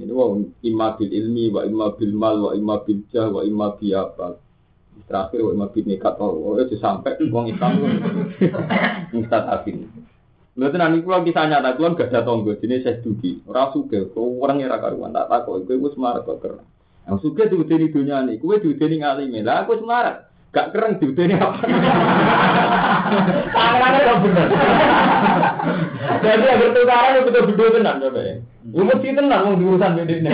ini 0.00 0.12
wong 0.16 0.56
imma 0.64 0.96
bil 0.96 1.12
ilmi 1.12 1.52
wa 1.52 1.62
imma 1.62 1.92
bil 1.92 2.14
mal 2.16 2.36
wa 2.40 2.50
imma 2.56 2.80
bil 2.82 3.04
jah 3.12 3.28
wa 3.28 3.44
imma 3.44 3.76
bi 3.76 3.92
apa. 3.92 4.40
Terakhir 5.06 5.42
wa 5.42 5.64
mabit 5.64 5.90
nekat 5.90 6.14
oh 6.20 6.54
itu 6.60 6.76
sampai 6.76 7.18
uang 7.18 7.50
Islam 7.50 7.72
Ustaz 9.18 9.44
Afin 9.48 9.88
Lalu 10.60 10.76
nanti 10.76 10.98
kalau 11.00 11.24
kisah 11.24 11.48
nyata 11.48 11.72
kalau 11.72 11.96
gak 11.96 12.12
ada 12.12 12.20
tonggo 12.20 12.52
jenis 12.60 12.84
saya 12.84 13.00
dugi. 13.00 13.40
Suka 13.48 14.12
kau 14.12 14.44
orang 14.44 14.60
yang 14.60 14.76
karuan 14.76 15.16
tak 15.16 15.32
takut 15.32 15.64
gue 15.64 15.90
semarat 15.96 16.28
kok 16.28 16.44
keren 16.44 16.68
yang 17.08 17.16
suka 17.24 17.48
tuh 17.48 17.64
di 17.64 17.88
dunia 17.88 18.20
ini 18.28 18.36
gue 18.36 18.60
di 18.60 18.76
dunia 18.76 19.16
ngalim 19.16 19.40
lah 19.40 19.64
aku 19.64 19.80
semarat 19.80 20.28
gak 20.52 20.68
keren 20.76 21.00
di 21.00 21.16
dunia 21.16 21.40
apa? 21.40 21.64
Tangan 23.56 23.92
gak 24.04 24.18
bener. 24.20 24.48
Jadi 26.20 26.44
agar 26.44 26.68
tukaran 26.76 27.12
itu 27.16 27.22
betul 27.24 27.42
betul 27.48 27.68
tenang 27.80 27.96
coba 28.04 28.20
ya. 28.20 28.34
Umur 28.68 28.96
sih 29.00 29.16
tenang 29.16 29.40
mau 29.48 29.56
diurusan 29.56 29.96
bedanya 29.96 30.30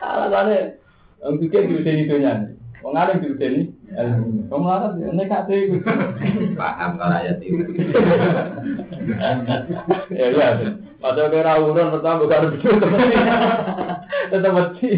alasannya 0.00 0.80
yang 1.20 1.34
suka 1.36 1.58
di 1.60 1.76
dunia 1.76 2.32
ini 2.32 2.54
Wong 2.84 3.00
alim 3.00 3.16
diudeni 3.24 3.72
ilmu. 3.94 4.50
Wong 4.50 4.62
larat 4.66 4.92
nekat 4.98 5.46
iku. 5.48 5.78
Paham 6.58 6.98
kalau 6.98 7.16
ayat 7.16 7.38
itu. 7.40 7.64
Ya 10.12 10.26
ya. 10.34 10.48
Padahal 11.00 11.30
kira 11.32 11.52
urun 11.60 11.92
pertama 11.94 12.22
bukan 12.24 12.42
betul 12.56 12.74
tetap 14.32 14.52
mati. 14.52 14.90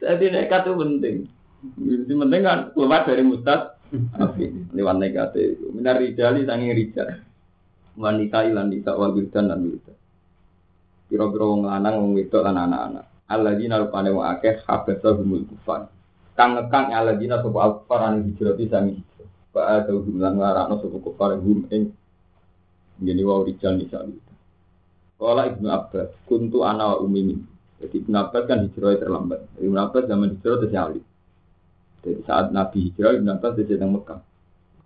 Jadi 0.00 0.24
nekat 0.30 0.62
itu 0.66 0.72
penting. 0.76 1.16
Itu 1.76 2.12
penting 2.14 2.40
kan 2.46 2.58
keluar 2.72 3.02
dari 3.04 3.22
mustad. 3.26 3.78
Lewat 4.72 4.96
nekat 5.02 5.34
itu. 5.34 5.74
Minar 5.74 5.98
rijali 5.98 6.46
sangi 6.46 6.70
rijal. 6.70 7.22
Wanita 7.98 8.46
ilan 8.46 8.70
nisa 8.70 8.94
wal 8.94 9.12
dan 9.18 9.60
wildan. 9.66 9.96
Piro-piro 11.10 11.58
wong 11.58 11.66
lanang 11.66 11.98
wong 11.98 12.14
wedok 12.14 12.46
lan 12.46 12.54
anak-anak. 12.54 13.09
Alladzina 13.30 13.78
rupane 13.78 14.10
wa 14.10 14.34
akeh 14.34 14.66
habasa 14.66 15.14
humul 15.14 15.46
kufar 15.46 15.86
kang 16.34 16.58
ngekang 16.58 16.90
alladzina 16.90 17.38
sapa 17.38 17.58
al-kufar 17.62 18.00
an 18.02 18.26
hijrah 18.26 18.58
bisa 18.58 18.82
hijrah 18.82 19.28
wa 19.54 19.62
ada 19.70 19.94
hum 19.94 20.18
lan 20.18 20.34
ngarakno 20.34 20.74
sapa 20.82 20.96
kufar 20.98 21.38
hum 21.38 21.70
ing 21.70 21.94
ngene 23.00 23.22
wa 23.22 23.46
rijal 23.46 23.78
nisa 23.78 24.02
Kala 25.20 25.52
Ibnu 25.52 25.68
Abbas, 25.68 26.16
kuntu 26.24 26.64
ana 26.64 26.96
wa 26.96 27.04
umimi. 27.04 27.36
Jadi 27.76 28.00
Ibnu 28.00 28.16
Abbas 28.16 28.48
kan 28.48 28.64
hijrahnya 28.64 29.04
terlambat. 29.04 29.40
Ibnu 29.60 29.76
Abbas 29.76 30.08
zaman 30.08 30.32
hijrah 30.32 30.64
itu 30.64 30.66
alif. 30.72 31.04
Jadi 32.00 32.24
saat 32.24 32.48
Nabi 32.56 32.88
hijrah, 32.88 33.20
Ibnu 33.20 33.28
Abbas 33.28 33.52
di 33.60 33.68
sedang 33.68 33.92
Mekah. 33.92 34.16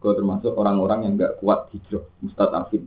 Kau 0.02 0.10
termasuk 0.10 0.58
orang-orang 0.58 1.06
yang 1.06 1.14
enggak 1.14 1.38
kuat 1.38 1.70
hijrah, 1.70 2.02
mustadafin. 2.18 2.82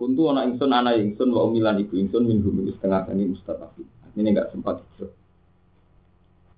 Kuntu 0.00 0.32
ana 0.32 0.48
ingsun 0.48 0.72
ana 0.72 0.96
ingsun 0.96 1.28
wa 1.36 1.44
umilan 1.44 1.84
ibu 1.84 2.00
ingsun 2.00 2.24
min 2.24 2.40
hum 2.40 2.64
setengah 2.64 3.12
kani 3.12 3.28
mustadafin. 3.36 3.86
Ini 4.14 4.28
enggak 4.30 4.50
sempat 4.54 4.80
hijrah. 4.80 5.12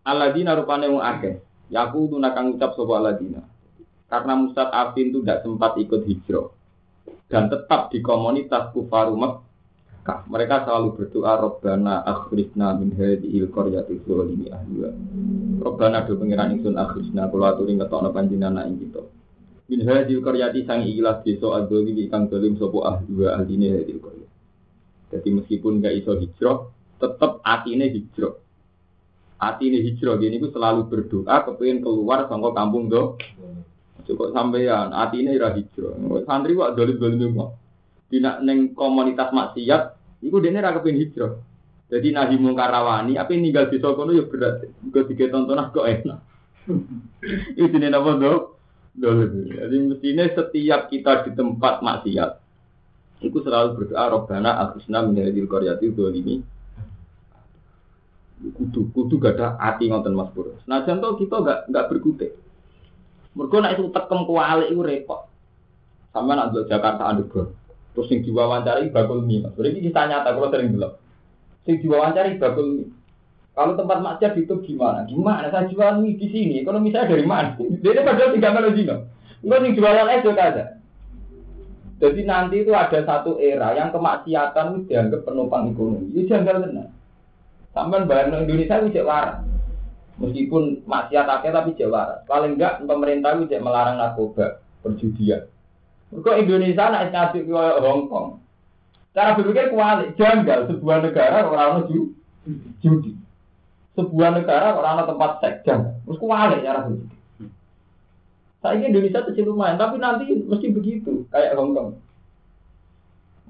Aladina 0.06 0.54
rupane 0.54 0.86
wong 0.86 1.02
akeh. 1.02 1.40
Yaku 1.72 2.14
tuh 2.14 2.18
nakang 2.22 2.54
ucap 2.54 2.78
sopo 2.78 2.94
aladina. 2.94 3.42
Karena 4.06 4.38
Mustad 4.38 4.70
Afin 4.70 5.10
itu 5.10 5.18
tidak 5.24 5.42
sempat 5.42 5.74
ikut 5.82 6.06
hijrah 6.06 6.46
dan 7.26 7.50
tetap 7.50 7.90
di 7.90 7.98
komunitas 7.98 8.70
kufaru 8.70 9.18
Mekah. 9.18 10.30
Mereka 10.30 10.62
selalu 10.62 10.94
berdoa 10.94 11.34
Robbana 11.42 12.06
akhrisna 12.06 12.78
min 12.78 12.94
hadhil 12.94 13.50
qaryati 13.50 13.98
dzalimi 14.06 14.46
ahliha. 14.54 14.90
Robbana 15.58 16.06
do 16.06 16.14
pengiran 16.14 16.54
ingsun 16.54 16.78
akhrisna 16.78 17.26
kula 17.26 17.58
aturi 17.58 17.74
ngetokno 17.74 18.14
panjenengan 18.14 18.70
ing 18.70 18.78
kita. 18.78 19.02
Min 19.66 19.82
hadhil 19.82 20.22
qaryati 20.22 20.62
sang 20.62 20.86
ikhlas 20.86 21.26
desa 21.26 21.58
adzalimi 21.58 22.06
kang 22.06 22.30
dolim 22.30 22.54
sapa 22.54 22.78
ahliha 22.94 23.42
ahline 23.42 23.66
hadhil 23.74 23.98
qaryah. 23.98 24.30
Jadi 25.10 25.28
meskipun 25.34 25.82
nggak 25.82 25.94
iso 26.02 26.14
hijrah, 26.14 26.70
tetap 26.96 27.44
hati 27.44 27.76
ini 27.76 27.92
hijrah. 27.92 28.34
Ini 29.36 29.78
hijrah, 29.84 30.16
gini 30.16 30.40
itu 30.40 30.48
selalu 30.48 30.88
berdoa 30.88 31.44
kepengen 31.44 31.84
keluar 31.84 32.24
sama 32.26 32.56
kampung 32.56 32.88
do. 32.88 33.20
Cukup 34.06 34.32
sampean, 34.32 34.94
ini 35.12 35.36
ira 35.36 35.52
hijrah. 35.52 35.92
Santri 36.24 36.56
kok 36.56 36.72
dolim 36.72 36.96
dolim 36.96 37.32
mau. 37.36 37.52
Tidak 38.06 38.38
neng 38.46 38.72
komunitas 38.72 39.34
maksiat, 39.34 39.82
itu 40.24 40.36
dia 40.40 40.56
ora 40.56 40.72
kepengen 40.72 41.02
hijrah. 41.04 41.32
Jadi 41.86 42.08
nahi 42.10 42.34
mungkarawani, 42.40 43.14
apa 43.14 43.30
yang 43.30 43.46
tinggal 43.46 43.70
di 43.70 43.78
Sokono 43.78 44.10
ya 44.10 44.26
berat. 44.26 44.66
Gue 44.90 45.06
tiga 45.06 45.30
tontonan 45.30 45.70
kok 45.70 45.86
enak. 45.86 46.18
itu 47.60 47.66
jenis 47.70 47.94
apa 47.94 48.10
do? 48.18 48.34
Jadi 48.96 49.76
mestinya 49.86 50.24
setiap 50.32 50.88
kita 50.90 51.28
di 51.28 51.30
tempat 51.36 51.84
maksiat, 51.84 52.30
itu 53.22 53.38
selalu 53.44 53.68
berdoa 53.76 54.04
Robbana 54.08 54.50
akhusna 54.66 55.04
min 55.04 55.20
hadil 55.20 55.46
qaryati 55.46 55.92
dzalimi 55.92 56.55
kudu 58.36 58.92
kudu 58.92 59.16
gak 59.16 59.40
ada 59.40 59.56
hati 59.56 59.88
ngoten 59.88 60.12
Mas 60.12 60.28
Pur. 60.36 60.60
Nah 60.68 60.84
contoh 60.84 61.16
kita 61.16 61.36
gak 61.40 61.58
gak 61.72 61.88
berkutik. 61.88 62.36
Mergo 63.36 63.56
nek 63.60 63.76
itu 63.76 63.88
tekem 63.92 64.20
kuali 64.28 64.72
itu 64.72 64.80
repot. 64.80 65.28
Sama 66.12 66.36
nak 66.36 66.52
Jakarta 66.68 67.12
underground. 67.12 67.52
Terus 67.92 68.08
sing 68.12 68.20
diwawancari 68.24 68.92
bakul 68.92 69.24
mie. 69.24 69.44
Mas. 69.44 69.52
Berarti 69.56 69.80
kita 69.80 70.08
nyata 70.08 70.32
kalau 70.36 70.48
sering 70.52 70.72
bilang. 70.72 70.96
Sing 71.64 71.80
diwawancari 71.80 72.36
bakul 72.36 72.66
mie. 72.80 72.88
Kalau 73.56 73.72
tempat 73.72 74.04
maksiat 74.04 74.36
itu 74.36 74.52
gimana? 74.68 75.08
Gimana 75.08 75.48
saya 75.48 75.68
jual 75.68 76.04
mie 76.04 76.20
di 76.20 76.28
sini? 76.28 76.60
Kalau 76.60 76.80
misalnya 76.80 77.12
dari 77.12 77.24
mana? 77.24 77.56
Dia 77.56 78.04
padahal 78.04 78.36
tidak 78.36 78.52
mau 78.52 78.72
zina. 78.72 78.96
Enggak 79.44 79.60
sing 79.64 79.72
jualan 79.76 80.12
es 80.12 80.24
ada. 80.28 80.64
Jadi 81.96 82.20
nanti 82.28 82.60
itu 82.60 82.76
ada 82.76 83.00
satu 83.08 83.40
era 83.40 83.72
yang 83.72 83.88
kemaksiatan 83.88 84.64
itu 84.76 84.80
dianggap 84.92 85.24
penopang 85.24 85.72
ekonomi. 85.72 86.12
Itu 86.12 86.28
janggal 86.28 86.68
benar. 86.68 86.95
Sampai 87.76 88.08
bayang 88.08 88.48
Indonesia 88.48 88.80
itu 88.80 88.96
cek 88.96 89.04
waras. 89.04 89.44
Meskipun 90.16 90.88
maksiat 90.88 91.28
akhir 91.28 91.52
tapi 91.52 91.76
cek 91.76 91.92
waras. 91.92 92.24
Paling 92.24 92.56
enggak 92.56 92.80
pemerintah 92.88 93.36
itu 93.36 93.52
melarang 93.60 94.00
narkoba, 94.00 94.64
perjudian. 94.80 95.44
Kok 96.08 96.40
Indonesia 96.40 96.88
nak 96.88 97.12
ngasih 97.12 97.44
ke 97.44 97.52
Hong 97.84 98.08
Kong. 98.08 98.40
Cara 99.12 99.36
berpikir 99.36 99.76
kuali, 99.76 100.16
janggal 100.16 100.72
sebuah 100.72 101.04
negara 101.04 101.44
orang 101.44 101.84
ju 101.92 102.16
judi. 102.80 103.12
Sebuah 103.92 104.40
negara 104.40 104.72
orang 104.72 105.04
tempat 105.04 105.44
seks. 105.44 105.68
Terus 105.68 106.16
kuali 106.16 106.64
cara 106.64 106.88
berpikir. 106.88 107.12
Saya 108.64 108.88
Indonesia 108.88 109.20
kecil 109.20 109.52
lumayan, 109.52 109.76
tapi 109.76 110.00
nanti 110.00 110.32
mesti 110.32 110.72
begitu 110.72 111.28
kayak 111.28 111.60
Hong 111.60 111.76
Kong. 111.76 112.00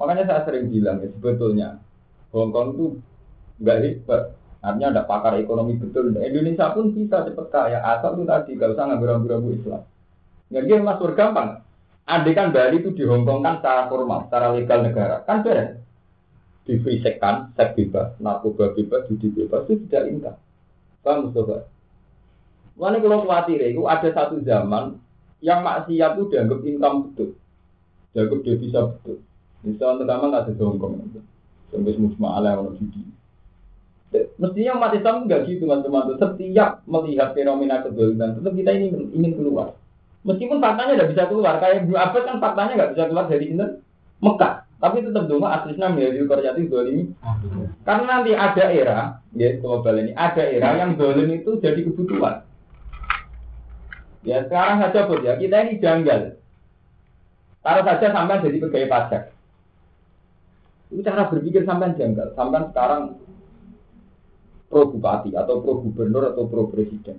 Makanya 0.02 0.26
saya 0.26 0.40
sering 0.50 0.66
bilang 0.66 0.98
ya 0.98 1.14
sebetulnya 1.14 1.68
Hong 2.34 2.50
Kong 2.50 2.74
itu 2.74 2.86
nggak 3.60 3.76
hebat. 3.82 4.22
Artinya 4.66 4.88
ada 4.98 5.02
pakar 5.06 5.38
ekonomi 5.38 5.78
betul. 5.78 6.10
Indonesia 6.16 6.74
pun 6.74 6.90
bisa 6.90 7.22
cepat 7.22 7.46
kaya 7.54 7.78
asal 7.86 8.18
itu 8.18 8.26
tadi 8.26 8.58
gak 8.58 8.74
usah 8.74 8.84
ngambil 8.90 9.08
rambu-rambu 9.14 9.48
Islam. 9.54 9.82
Nggak 10.50 10.64
dia 10.66 10.76
mas 10.82 11.00
gampang. 11.14 11.50
Andai 12.06 12.38
kan 12.38 12.54
Bali 12.54 12.78
itu 12.78 12.94
di 12.94 13.02
Hong 13.02 13.26
Kong 13.26 13.42
kan 13.42 13.58
secara 13.58 13.90
formal, 13.90 14.30
secara 14.30 14.54
legal 14.54 14.86
negara, 14.86 15.26
kan 15.26 15.42
beres. 15.42 15.82
Difrisekkan, 16.62 17.50
seks 17.58 17.74
bebas, 17.74 18.14
narkoba 18.22 18.70
bebas, 18.74 19.10
judi 19.10 19.34
bebas, 19.34 19.66
itu 19.66 19.86
tidak 19.90 20.14
income. 20.14 20.38
Paham 21.02 21.30
Mustafa? 21.30 21.66
Mana 22.78 23.02
kalau 23.02 23.26
khawatir 23.26 23.58
itu 23.58 23.82
ada 23.90 24.06
satu 24.14 24.38
zaman 24.46 25.02
yang 25.42 25.66
maksiat 25.66 26.14
itu 26.14 26.24
dianggap 26.30 26.58
income 26.62 26.96
betul. 27.10 27.30
Dianggap 28.14 28.38
devisa 28.46 28.80
betul. 28.86 29.18
Misalnya 29.66 30.06
pertama 30.06 30.24
nggak 30.30 30.42
ada 30.46 30.62
Hong 30.62 30.78
Kong. 30.78 30.94
Sampai 31.74 31.94
semua 31.98 32.38
ala 32.38 32.54
judi. 32.78 33.15
Mestinya 34.36 34.78
umat 34.78 34.92
Islam 34.94 35.24
nggak 35.26 35.40
gitu 35.48 35.64
mas-mas. 35.66 36.16
Setiap 36.16 36.84
melihat 36.86 37.32
fenomena 37.32 37.82
kedoliman, 37.82 38.36
tetap 38.36 38.52
kita 38.54 38.70
ini 38.76 38.86
ingin 39.12 39.32
keluar. 39.34 39.76
Meskipun 40.26 40.58
faktanya 40.58 40.98
tidak 40.98 41.10
bisa 41.14 41.24
keluar, 41.30 41.54
kayak 41.62 41.86
Ibnu 41.86 41.94
Abbas 41.94 42.26
kan 42.26 42.36
faktanya 42.42 42.72
nggak 42.74 42.92
bisa 42.98 43.04
keluar 43.06 43.26
dari 43.30 43.46
ini 43.54 43.66
Mekah. 44.18 44.54
Tapi 44.76 45.00
tetap 45.00 45.24
dong 45.24 45.40
aslinya 45.40 45.88
menjadi 45.88 46.28
kerjati 46.28 46.68
ini. 46.68 47.02
Karena 47.80 48.04
nanti 48.04 48.36
ada 48.36 48.64
era, 48.68 48.98
ya 49.32 49.56
global 49.56 49.96
ini, 49.96 50.12
ada 50.12 50.44
era 50.44 50.76
yang 50.76 51.00
dolim 51.00 51.32
itu 51.32 51.56
jadi 51.64 51.80
kebutuhan. 51.80 52.44
Ya 54.26 54.44
sekarang 54.44 54.82
saja 54.82 55.06
bos 55.06 55.22
ya, 55.24 55.38
kita 55.40 55.56
ini 55.64 55.80
janggal. 55.80 56.36
Taruh 57.64 57.84
saja 57.86 58.06
sampai 58.12 58.42
jadi 58.42 58.58
pegawai 58.58 58.90
pajak. 58.90 59.22
Itu 60.92 61.00
cara 61.06 61.30
berpikir 61.30 61.62
sampai 61.64 61.96
janggal. 61.96 62.34
Sampai 62.34 62.66
sekarang 62.68 63.16
pro 64.66 64.90
bupati 64.90 65.34
atau 65.34 65.62
pro 65.62 65.78
gubernur 65.82 66.34
atau 66.34 66.46
pro 66.50 66.66
presiden. 66.66 67.18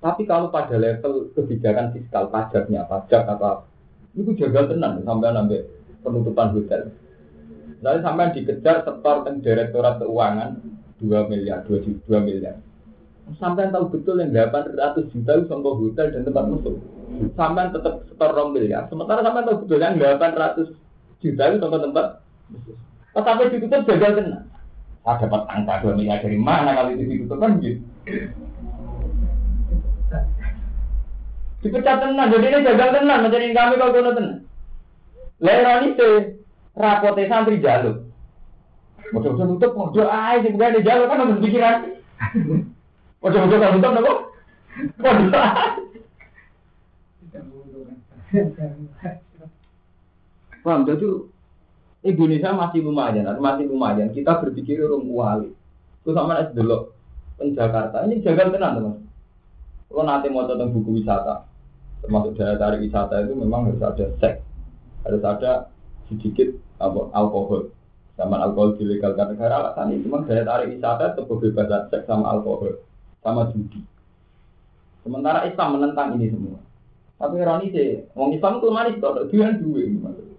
Tapi 0.00 0.24
kalau 0.24 0.48
pada 0.48 0.80
level 0.80 1.28
kebijakan 1.36 1.92
fiskal 1.92 2.32
pajaknya, 2.32 2.88
pajak 2.88 3.28
apa, 3.28 3.68
itu 4.16 4.32
jaga 4.40 4.72
tenang 4.72 5.04
sampai 5.04 5.28
sampai 5.28 5.60
penutupan 6.00 6.56
hotel. 6.56 6.88
Lalu 7.84 7.98
sampai 8.00 8.32
dikejar 8.32 8.76
setor 8.84 9.16
ke 9.24 9.30
direktorat 9.44 10.00
keuangan 10.00 10.56
2 11.00 11.30
miliar, 11.32 11.64
2, 11.68 12.08
2 12.08 12.28
miliar. 12.28 12.56
Sampai 13.38 13.70
tahu 13.70 13.92
betul 13.94 14.18
yang 14.18 14.34
800 14.34 15.12
juta 15.12 15.30
itu 15.38 15.44
contoh 15.46 15.78
hotel 15.78 16.10
dan 16.10 16.26
tempat 16.26 16.44
musuh. 16.50 16.76
Sampai 17.38 17.70
tetap 17.70 18.04
setor 18.08 18.30
2 18.34 18.56
miliar. 18.56 18.90
Sementara 18.90 19.20
sampai 19.22 19.46
tahu 19.46 19.56
betul 19.64 19.78
yang 19.80 19.96
800 19.96 20.74
juta 21.22 21.42
itu 21.46 21.56
contoh 21.62 21.80
tempat 21.80 22.06
musuh. 22.50 22.76
Sampai 23.14 23.52
ditutup 23.52 23.80
jaga 23.86 24.08
tenang. 24.18 24.49
Saya 25.00 25.16
dapat 25.24 25.42
angka 25.48 25.80
2 25.88 25.96
miliar 25.96 26.20
dari 26.20 26.36
mana 26.36 26.76
kalau 26.76 26.92
itu 26.92 27.04
ditutup 27.08 27.40
kan 27.40 27.56
gitu. 27.64 27.80
Dipecat 31.60 31.96
tenan, 32.00 32.32
jadi 32.32 32.46
ini 32.48 32.64
gagal 32.64 32.88
tenan, 32.96 33.18
mencari 33.24 33.52
kami 33.52 33.74
kalau 33.76 33.92
kono 33.92 34.10
tenan. 34.16 34.36
Leron 35.40 35.92
itu 35.92 36.10
rapote 36.76 37.24
santri 37.28 37.60
jaluk. 37.60 38.08
Mojo-mojo 39.10 39.44
nutup, 39.56 39.72
mojo 39.74 40.04
aja 40.06 40.44
sih 40.44 40.52
bukan 40.54 40.76
di 40.76 40.86
jaluk 40.86 41.08
kan 41.08 41.20
harus 41.24 41.42
pikiran. 41.42 41.76
Mojo-mojo 43.20 43.56
kalau 43.56 43.74
nutup 43.76 43.92
nopo? 43.96 44.12
Mojo 45.00 45.40
Paham, 50.60 50.84
jadi 50.84 51.08
Indonesia 52.00 52.56
masih 52.56 52.80
lumayan, 52.80 53.28
masih 53.36 53.68
lumayan. 53.68 54.08
Kita 54.08 54.40
berpikir 54.40 54.80
orang 54.80 55.04
wali. 55.04 55.50
Terus 56.00 56.16
sama 56.16 56.40
es 56.40 56.48
dulu, 56.56 56.96
Jakarta 57.52 58.08
ini 58.08 58.24
jaga 58.24 58.48
tenan 58.48 58.72
teman. 58.80 58.96
Kalau 59.90 60.04
nanti 60.08 60.32
mau 60.32 60.48
tentang 60.48 60.72
buku 60.72 61.02
wisata, 61.02 61.44
termasuk 62.00 62.40
daya 62.40 62.56
tarik 62.56 62.80
wisata 62.80 63.20
itu 63.20 63.36
memang 63.36 63.68
harus 63.68 63.84
ada 63.84 64.06
seks, 64.16 64.40
harus 65.04 65.20
ada 65.20 65.68
sedikit 66.08 66.56
apa, 66.80 67.12
alkohol. 67.12 67.68
Zaman 68.16 68.40
alkohol 68.40 68.80
dilegalkan 68.80 69.36
negara 69.36 69.60
alasan 69.60 69.92
itu 69.92 70.08
memang 70.08 70.24
daya 70.24 70.46
tarik 70.46 70.72
wisata 70.72 71.12
itu 71.12 71.22
kebebasan 71.28 71.92
seks 71.92 72.08
sama 72.08 72.32
alkohol, 72.32 72.80
sama 73.20 73.52
judi. 73.52 73.84
Sementara 75.04 75.44
Islam 75.44 75.76
menentang 75.76 76.16
ini 76.16 76.32
semua. 76.32 76.60
Tapi 77.20 77.36
ironi 77.36 77.68
sih, 77.68 78.08
orang 78.16 78.32
Islam 78.32 78.52
itu 78.56 78.68
manis 78.72 78.96
kok, 78.96 79.12
dua 79.28 79.48
dua. 79.60 80.29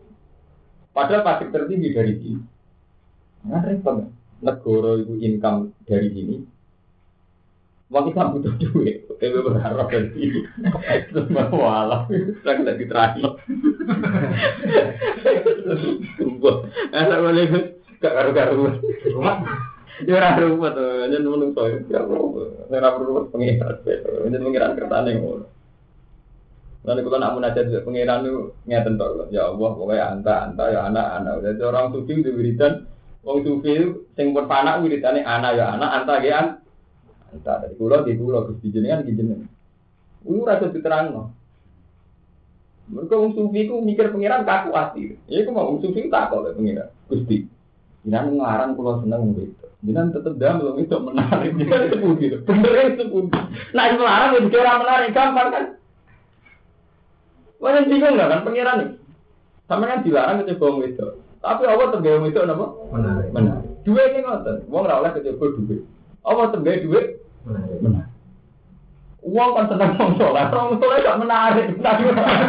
Padahal 0.92 1.24
pasti 1.24 1.46
tertinggi 1.50 1.90
dari 1.96 2.14
sini. 2.20 2.42
Nah, 3.48 3.64
repot. 3.64 4.12
Negara 4.42 4.98
itu 4.98 5.22
income 5.22 5.70
dari 5.86 6.10
sini, 6.10 6.42
Wong 7.92 8.08
kita 8.08 8.32
butuh 8.32 8.56
duit, 8.58 9.04
tapi 9.20 9.38
berharap 9.38 9.92
dari 9.92 10.10
itu. 10.18 10.42
Terus 11.12 11.28
mau 11.30 11.62
alam, 11.68 12.08
sekarang 12.42 12.64
tidak. 12.80 13.38
Sumpah, 16.18 16.56
assalamualaikum. 16.90 17.78
Gak 18.02 18.16
karu-karuan. 18.18 18.82
Ya 20.08 20.18
ora 20.18 20.42
ruwet, 20.42 20.74
yen 21.14 21.22
menungso 21.22 21.70
ya 21.86 22.02
ora 22.02 22.90
ruwet 22.98 23.30
pengiran. 23.30 23.78
Yen 23.86 24.42
pengiran 24.42 24.74
kertane 24.74 25.22
ngono. 25.22 25.46
Lalu 26.82 27.06
kalau 27.06 27.22
nak 27.22 27.34
munajat 27.38 27.64
juga 27.70 27.86
pengiran 27.86 28.26
itu 28.26 28.58
ngeten 28.66 28.98
tok. 28.98 29.30
Ya 29.30 29.54
Allah, 29.54 29.70
pokoknya 29.78 30.06
anta, 30.18 30.34
anta 30.50 30.66
ya 30.74 30.90
anak, 30.90 31.08
anak. 31.22 31.34
Jadi 31.46 31.62
orang 31.62 31.94
sufi 31.94 32.14
itu 32.18 32.34
wiridan, 32.34 32.90
wong 33.22 33.46
sufi 33.46 33.74
sing 34.18 34.34
berpanak 34.34 34.82
wiridane 34.82 35.22
anak 35.22 35.62
ya 35.62 35.78
anak, 35.78 35.90
anta 36.02 36.16
ya 36.26 36.40
Entah 37.32 37.64
dari 37.64 37.80
pulau 37.80 38.04
di 38.04 38.20
pulau 38.20 38.44
Gusti 38.44 38.76
jenengan 38.76 39.08
di 39.08 39.16
jenengan. 39.16 39.48
Rasa 40.28 40.68
diterang 40.68 41.16
no. 41.16 41.24
Mereka 42.92 43.16
wong 43.16 43.32
sufi 43.40 43.72
ku 43.72 43.80
mikir 43.80 44.12
pangeran 44.12 44.44
kaku 44.44 44.76
hati. 44.76 45.16
Ya 45.32 45.48
aku 45.48 45.56
mau 45.56 45.72
wong 45.72 45.80
sufi 45.80 46.12
tak 46.12 46.28
kok 46.28 46.44
pangeran. 46.60 46.92
Gusti. 47.08 47.48
Jangan 48.04 48.36
ngarang 48.36 48.72
pulau 48.76 49.00
seneng 49.00 49.32
gitu. 49.32 49.68
Jangan 49.88 50.12
tetep 50.12 50.34
belum 50.60 50.76
itu 50.84 50.96
menarik. 51.00 51.52
Jangan 51.56 51.88
sebut 51.88 52.16
gitu. 52.20 52.38
Bener 52.44 53.00
sebut. 53.00 53.26
Nah 53.72 53.84
itu 53.88 53.96
melarang 53.96 54.32
itu 54.36 54.58
orang 54.60 54.82
menarik 54.84 55.10
gampang 55.16 55.50
kan. 55.56 55.66
Wanen 57.62 57.86
bingung 57.86 58.18
nggak 58.18 58.30
kan 58.34 58.42
pengiran 58.42 58.78
nih? 58.82 58.90
Sama 59.70 59.86
kan 59.86 60.02
dilarang 60.02 60.42
itu 60.42 60.58
bohong 60.58 60.82
itu. 60.82 61.08
Tapi 61.46 61.64
Allah 61.70 61.94
tembel 61.94 62.26
itu 62.26 62.42
nama? 62.42 62.66
Menarik. 62.90 63.30
Menarik. 63.30 63.70
Dua 63.86 64.02
ini 64.10 64.20
ngotot. 64.26 64.66
Uang 64.66 64.86
rawa 64.90 65.06
lah 65.06 65.12
kecil 65.14 65.38
berdua. 65.38 65.78
Allah 66.26 66.50
tembel 66.50 66.82
dua? 66.82 67.02
Menarik. 67.46 67.78
Menarik. 67.86 68.10
Uang 69.22 69.54
kan 69.54 69.70
tetap 69.70 69.94
mau 70.02 70.10
sholat, 70.18 70.50
wong 70.50 70.66
mau 70.74 70.82
sholat 70.82 71.06
gak 71.06 71.22
menarik 71.22 71.78
Menarik 71.78 72.10
Menarik 72.10 72.42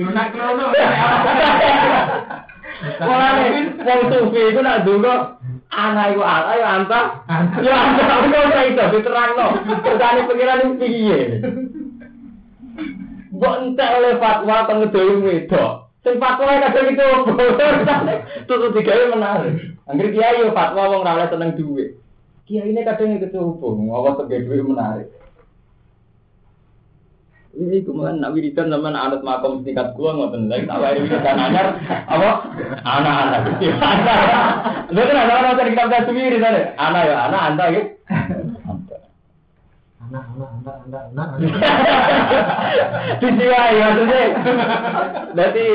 Menarik 0.00 0.32
Menarik 0.32 0.72
Menarik 3.04 3.52
Menarik 3.84 4.56
Menarik 4.56 4.96
Menarik 4.96 5.55
anak 5.72 6.14
iku 6.14 6.22
ala 6.22 6.52
ya 6.56 6.68
anta. 6.78 7.00
Ya 7.62 7.74
anta 7.74 8.04
aku 8.06 8.26
ora 8.32 8.62
iso 8.66 8.84
diterangno. 8.94 9.46
Kerjane 9.82 10.20
pengiran 10.30 10.62
iki 10.62 10.78
piye? 10.80 11.20
Mbok 13.36 13.56
entek 13.68 13.94
oleh 14.00 14.12
fatwa 14.16 14.64
pengedoyo 14.64 15.14
wedok. 15.20 15.72
Sing 16.00 16.22
fatwa 16.22 16.56
kadang 16.62 16.86
itu 16.88 17.08
terus 18.46 18.72
digawe 18.72 19.04
menarik. 19.12 19.54
Angger 19.90 20.08
kiai 20.14 20.40
yo 20.40 20.54
fatwa 20.56 20.88
wong 20.88 21.02
ora 21.04 21.18
oleh 21.20 21.28
seneng 21.28 21.52
duit. 21.58 21.98
Kiai 22.46 22.70
ini 22.70 22.86
kadang 22.86 23.18
ikut 23.18 23.34
hubung, 23.34 23.90
awas 23.90 24.16
sebagai 24.16 24.46
duit 24.46 24.62
menarik. 24.62 25.10
Ini 27.56 27.88
kemudian 27.88 28.20
nak 28.20 28.36
wiridan 28.36 28.68
zaman 28.68 28.92
anak 28.92 29.24
makom 29.24 29.64
tingkat 29.64 29.96
gua 29.96 30.12
ngoten 30.12 30.52
lagi 30.52 30.68
tak 30.68 30.76
wae 30.76 31.00
wiridan 31.00 31.40
anyar 31.40 31.72
apa 32.04 32.30
anak-anak. 32.84 33.40
Lha 34.92 35.02
kan 35.08 35.16
ada 35.24 35.32
orang 35.40 35.56
cari 35.56 35.72
kitab 35.72 35.88
tasbih 35.88 36.36
tadi. 36.36 36.62
Anak 36.76 37.02
ya 37.08 37.16
anak 37.16 37.40
anta 37.48 37.64
ya. 37.72 37.82
Anak, 40.04 40.24
anak, 40.36 40.50
anak, 40.52 40.76
anak, 40.84 41.02
anak. 41.16 41.28
Disiwai 43.24 43.76
maksudnya. 43.80 44.22
Berarti 45.32 45.66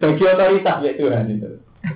bagi 0.00 0.24
otoritas 0.32 0.76
ya 0.80 0.92
Tuhan 0.96 1.28
itu. 1.28 1.50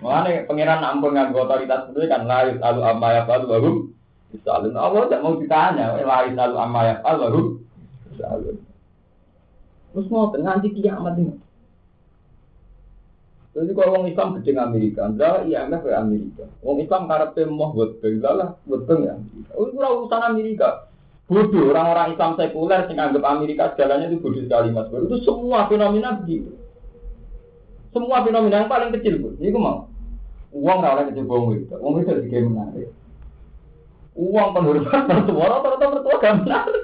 Makanya 0.05 0.45
pangeran 0.45 0.85
ampun 0.85 1.16
nganggo 1.16 1.49
otoritas 1.49 1.89
itu 1.89 2.05
kan 2.05 2.28
layu 2.28 2.61
lalu 2.61 2.80
amma 2.85 3.09
ya 3.16 3.22
fal 3.24 3.49
bahum 3.49 3.97
Misalnya 4.28 4.80
Allah 4.80 5.03
tidak 5.09 5.22
mau 5.24 5.37
ditanya, 5.41 5.97
layu 6.05 6.30
lalu 6.37 6.57
amma 6.61 6.80
ya 6.85 6.95
fal 7.01 7.16
bahum 7.16 7.64
Misalnya. 8.12 8.61
Terus 9.93 10.09
mau 10.09 10.32
nganti 10.32 10.68
kiamat 10.72 11.14
ini. 11.20 11.36
Jadi 13.53 13.72
kalau 13.76 14.01
orang 14.01 14.09
Islam 14.09 14.40
gede 14.40 14.57
Amerika, 14.57 15.12
enggak 15.12 15.45
enggak 15.45 15.84
ke 15.84 15.88
Amerika. 15.93 16.45
Orang 16.64 16.80
Islam 16.80 17.03
karena 17.05 17.53
mau 17.53 17.76
buat 17.76 18.01
lah 18.24 18.57
buat 18.64 18.88
ya. 18.88 19.14
Oh, 19.53 19.68
itu 19.68 19.76
urusan 19.76 20.22
Amerika. 20.24 20.88
Bodoh 21.28 21.68
orang-orang 21.68 22.16
Islam 22.16 22.32
sekuler 22.40 22.80
yang 22.88 23.12
anggap 23.12 23.24
Amerika 23.28 23.72
segalanya 23.76 24.09
itu 24.09 24.24
bodoh 24.24 24.40
sekali 24.40 24.72
mas. 24.72 24.88
Itu 24.88 25.16
semua 25.20 25.68
fenomena 25.68 26.16
begitu. 26.16 26.57
Semua 27.93 28.24
fenomena 28.24 28.64
yang 28.64 28.72
paling 28.72 28.90
kecil 28.97 29.20
pun. 29.20 29.36
Ini 29.36 29.53
mau. 29.53 29.84
Uang 30.57 30.76
nggak 30.80 30.93
oleh 30.97 31.05
kecil 31.12 31.24
bohong 31.28 31.53
itu. 31.53 31.76
Uang 31.76 32.01
itu 32.01 32.12
juga 32.24 32.38
menarik. 32.40 32.88
Uang 34.12 34.52
penghormatan 34.52 35.08
mertua, 35.08 35.44
rata-rata 35.48 35.86
mertua 35.88 36.20
gak 36.20 36.36
menarik. 36.44 36.82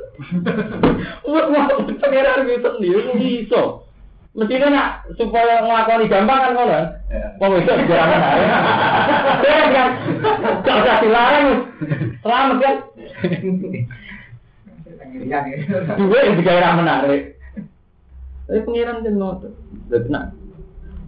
Uang 1.29 1.47
mau 1.53 1.77
pengeran 1.85 2.49
gitu 2.49 2.69
sendiri, 2.81 3.03
bisa. 3.21 3.63
Mestinya 4.39 4.69
nak 4.71 4.91
supaya 5.19 5.67
ngelakoni 5.67 6.07
gampang 6.07 6.39
kan 6.39 6.53
kalau 6.55 6.81
Wong 7.43 7.53
itu 7.59 7.73
juga 7.85 8.07
menarik. 8.07 8.49
Ya 9.45 9.65
kan, 9.73 9.91
gak 10.63 10.77
usah 10.79 10.97
dilarang. 11.03 11.49
Selamat 12.23 12.57
kan. 12.63 12.77
Dua 15.99 16.19
yang 16.23 16.35
juga 16.39 16.77
menarik. 16.77 17.23
Tapi 18.49 18.65
pengiran 18.65 19.05
ngotot. 19.05 19.53
Jadi 19.93 20.09
nak, 20.09 20.33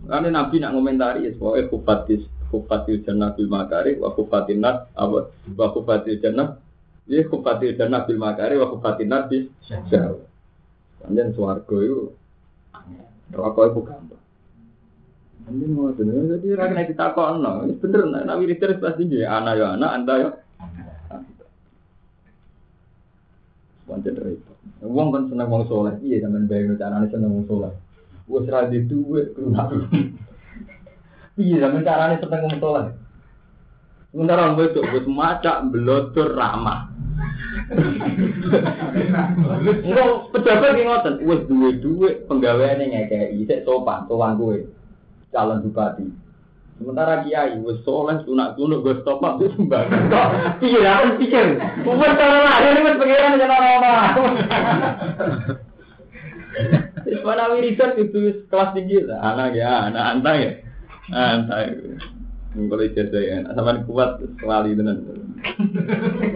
karena 0.04 0.28
Nabi 0.28 0.56
nak 0.60 0.72
ngomentari 0.76 1.24
ya, 1.24 1.32
pokoknya 1.40 1.70
kufatis, 1.72 2.22
kufatil 2.50 3.06
jannah 3.06 3.30
bil 3.32 3.46
makari, 3.46 3.94
wa 3.96 4.10
kufatin 4.10 4.58
nat, 4.60 4.90
apa, 4.98 5.30
wa 5.30 5.68
kufatil 5.70 6.18
jannah, 6.18 6.58
ya 7.06 7.22
kufatil 7.30 7.78
jannah 7.78 8.02
bil 8.04 8.18
makari, 8.18 8.58
wa 8.58 8.66
kufatin 8.66 9.08
nat 9.08 9.30
bis 9.30 9.46
jauh. 9.88 10.26
Kemudian 11.00 11.32
suarga 11.32 11.76
itu, 11.80 12.12
rokok 13.32 13.64
itu 13.70 13.80
gampang. 13.86 14.22
Ini 15.50 15.66
mau 15.72 15.90
bener, 15.90 16.38
jadi 16.38 16.48
rakyat 16.58 16.86
kita 16.94 17.16
kok 17.16 17.42
no, 17.42 17.64
ini 17.66 17.74
bener, 17.78 18.02
nah, 18.06 18.22
nabi 18.22 18.50
Rizal 18.50 18.78
pasti 18.78 19.08
dia, 19.08 19.30
anak 19.30 19.54
ya 19.58 19.66
anak, 19.78 19.90
anda 19.94 20.14
ya. 20.18 20.30
Repot. 23.90 24.54
Wong 24.86 25.10
kan 25.10 25.26
seneng 25.26 25.50
wong 25.50 25.66
soleh, 25.66 25.98
iya 26.06 26.22
sampean 26.22 26.46
bayang 26.46 26.78
carane 26.78 27.10
seneng 27.10 27.34
wong 27.34 27.44
soleh. 27.50 27.74
Wes 28.30 28.46
ra 28.46 28.70
di 28.70 28.86
duwe 28.86 29.34
keluar. 29.34 29.66
Iya 31.38 31.56
sampean 31.62 31.86
carane 31.86 32.16
seneng 32.18 32.58
soleh. 32.58 32.90
Sementara 34.10 34.50
wong 34.50 34.58
wedok 34.58 34.90
wis 34.90 35.06
macak 35.06 35.70
blotor 35.70 36.34
ramah. 36.34 36.90
Enggak 39.86 40.08
pejabat 40.34 40.74
ki 40.74 40.82
ngoten, 40.82 41.14
wis 41.22 41.40
duwe 41.46 41.70
duwe 41.78 42.10
penggaweane 42.26 42.90
ngekeki, 42.90 43.46
sik 43.46 43.62
sopan, 43.62 44.10
sowan 44.10 44.34
kowe. 44.34 44.58
Calon 45.30 45.62
bupati. 45.62 46.10
Sementara 46.82 47.22
kiai 47.22 47.54
wis 47.62 47.78
soleh 47.86 48.18
sunak 48.26 48.58
sunuk 48.58 48.82
gue 48.82 48.98
stop 49.06 49.22
up 49.22 49.38
mbak. 49.38 49.86
Kok 50.10 50.58
pikir 50.58 50.82
aku 50.82 51.06
pikir. 51.22 51.46
Wis 51.86 52.12
cara 52.18 52.38
lahir 52.42 52.82
wis 52.82 52.98
pengiran 52.98 53.38
jeneng 53.38 53.62
ora 53.78 53.94
Wis 57.06 57.20
mana 57.22 57.46
wiridan 57.54 57.94
itu 57.94 58.42
kelas 58.50 58.74
tinggi 58.74 59.06
lah. 59.06 59.22
Anak 59.22 59.54
ya, 59.54 59.86
anak 59.86 60.04
antang 60.18 60.36
ya. 60.42 60.52
Antang. 61.10 62.00
Kalau 62.50 62.82
ijazah 62.82 63.22
ya, 63.22 63.46
sama 63.54 63.78
kuat 63.86 64.18
wali 64.42 64.74
tenan. 64.74 65.06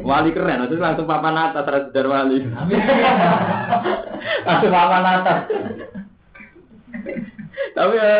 Wali 0.07 0.31
keren, 0.31 0.62
itu 0.70 0.79
langsung 0.79 1.11
papan 1.11 1.35
atas 1.35 1.66
terus 1.66 1.91
dari 1.91 2.07
wali. 2.07 2.39
langsung 4.47 4.70
papan 4.70 5.05
atas. 5.11 5.39
Tapi 7.75 7.93
ya 7.99 8.11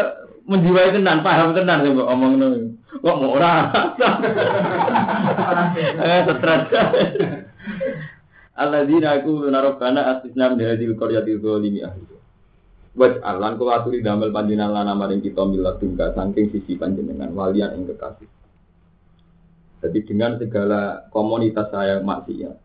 menjiwai 0.43 0.91
tenan, 0.91 1.23
paham 1.23 1.55
tenan 1.55 1.87
sih 1.87 1.95
omong 1.95 2.33
ngono. 2.35 2.75
Kok 2.99 3.19
mau 3.21 3.35
ora? 3.39 3.53
Eh 5.75 6.21
stres. 6.27 6.63
Alladzina 8.55 9.19
aku 9.19 9.51
narokana 9.51 10.19
asisna 10.19 10.55
min 10.55 10.63
hadil 10.63 10.95
qaryati 10.95 11.39
zalimi 11.43 11.83
ahli. 11.83 12.14
Waj 12.95 13.19
alan 13.27 13.59
kula 13.59 13.83
aturi 13.83 13.99
damel 14.07 14.31
panjenengan 14.31 14.87
lan 14.87 14.95
maring 14.95 15.19
kita 15.19 15.43
milat 15.43 15.83
tunggal 15.83 16.15
saking 16.15 16.55
sisi 16.55 16.79
panjenengan 16.79 17.35
walian 17.35 17.75
ing 17.75 17.91
kekasih. 17.91 18.31
Jadi 19.83 19.99
dengan 20.07 20.39
segala 20.39 21.11
komunitas 21.11 21.75
saya 21.75 21.99
maksiat, 22.01 22.57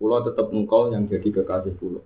pulau 0.00 0.24
tetap 0.24 0.48
engkau 0.50 0.88
yang 0.88 1.04
jadi 1.04 1.28
kekasih 1.28 1.76
pulau. 1.76 2.00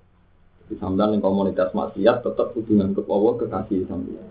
Jadi 0.67 0.75
sampean 0.83 1.23
komunitas 1.23 1.71
maksiat 1.71 2.27
tetap 2.27 2.51
hubungan 2.59 2.99
ke 2.99 3.01
Allah 3.07 3.35
kekasih 3.39 3.87
sampean. 3.87 4.27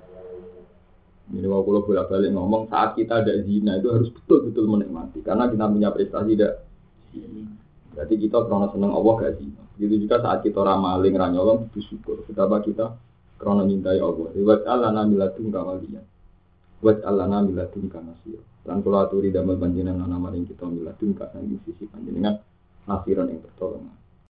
Ini 1.30 1.46
kalau 1.46 1.64
kalau 1.64 1.82
bolak 1.88 2.10
balik 2.10 2.36
ngomong 2.36 2.68
saat 2.68 2.98
kita 3.00 3.22
ada 3.22 3.32
zina 3.46 3.78
itu 3.78 3.88
harus 3.94 4.10
betul-betul 4.12 4.66
menikmati 4.66 5.22
karena 5.22 5.46
kita 5.46 5.66
punya 5.70 5.90
prestasi 5.94 6.34
tidak 6.34 6.66
Berarti 7.94 8.16
kita 8.16 8.38
karena 8.48 8.68
senang 8.72 8.92
Allah 8.94 9.14
gak 9.18 9.34
zina. 9.42 9.64
Gitu 9.80 9.96
juga 9.96 10.20
saat 10.20 10.44
kita 10.44 10.60
ramaling 10.60 11.16
ranyolong 11.16 11.72
syukur. 11.80 12.28
Betapa 12.28 12.60
kita 12.60 13.00
karena 13.40 13.64
mintai 13.64 14.04
Allah. 14.04 14.30
Buat 14.36 14.68
Allah 14.68 14.92
namilatun 14.92 15.48
kawalian. 15.48 16.04
Buat 16.84 17.08
Allah 17.08 17.26
namilatun 17.32 17.88
kanasir. 17.88 18.44
Dan 18.68 18.84
kalau 18.84 19.08
aturi 19.08 19.32
damel 19.32 19.56
panjenengan 19.56 20.04
nama 20.04 20.20
maring 20.20 20.44
kita 20.44 20.68
milatun 20.68 21.16
kasang 21.16 21.48
sisi 21.64 21.88
panjenengan 21.88 22.44
nasiran 22.84 23.32
yang 23.32 23.40
pertolongan. 23.40 23.99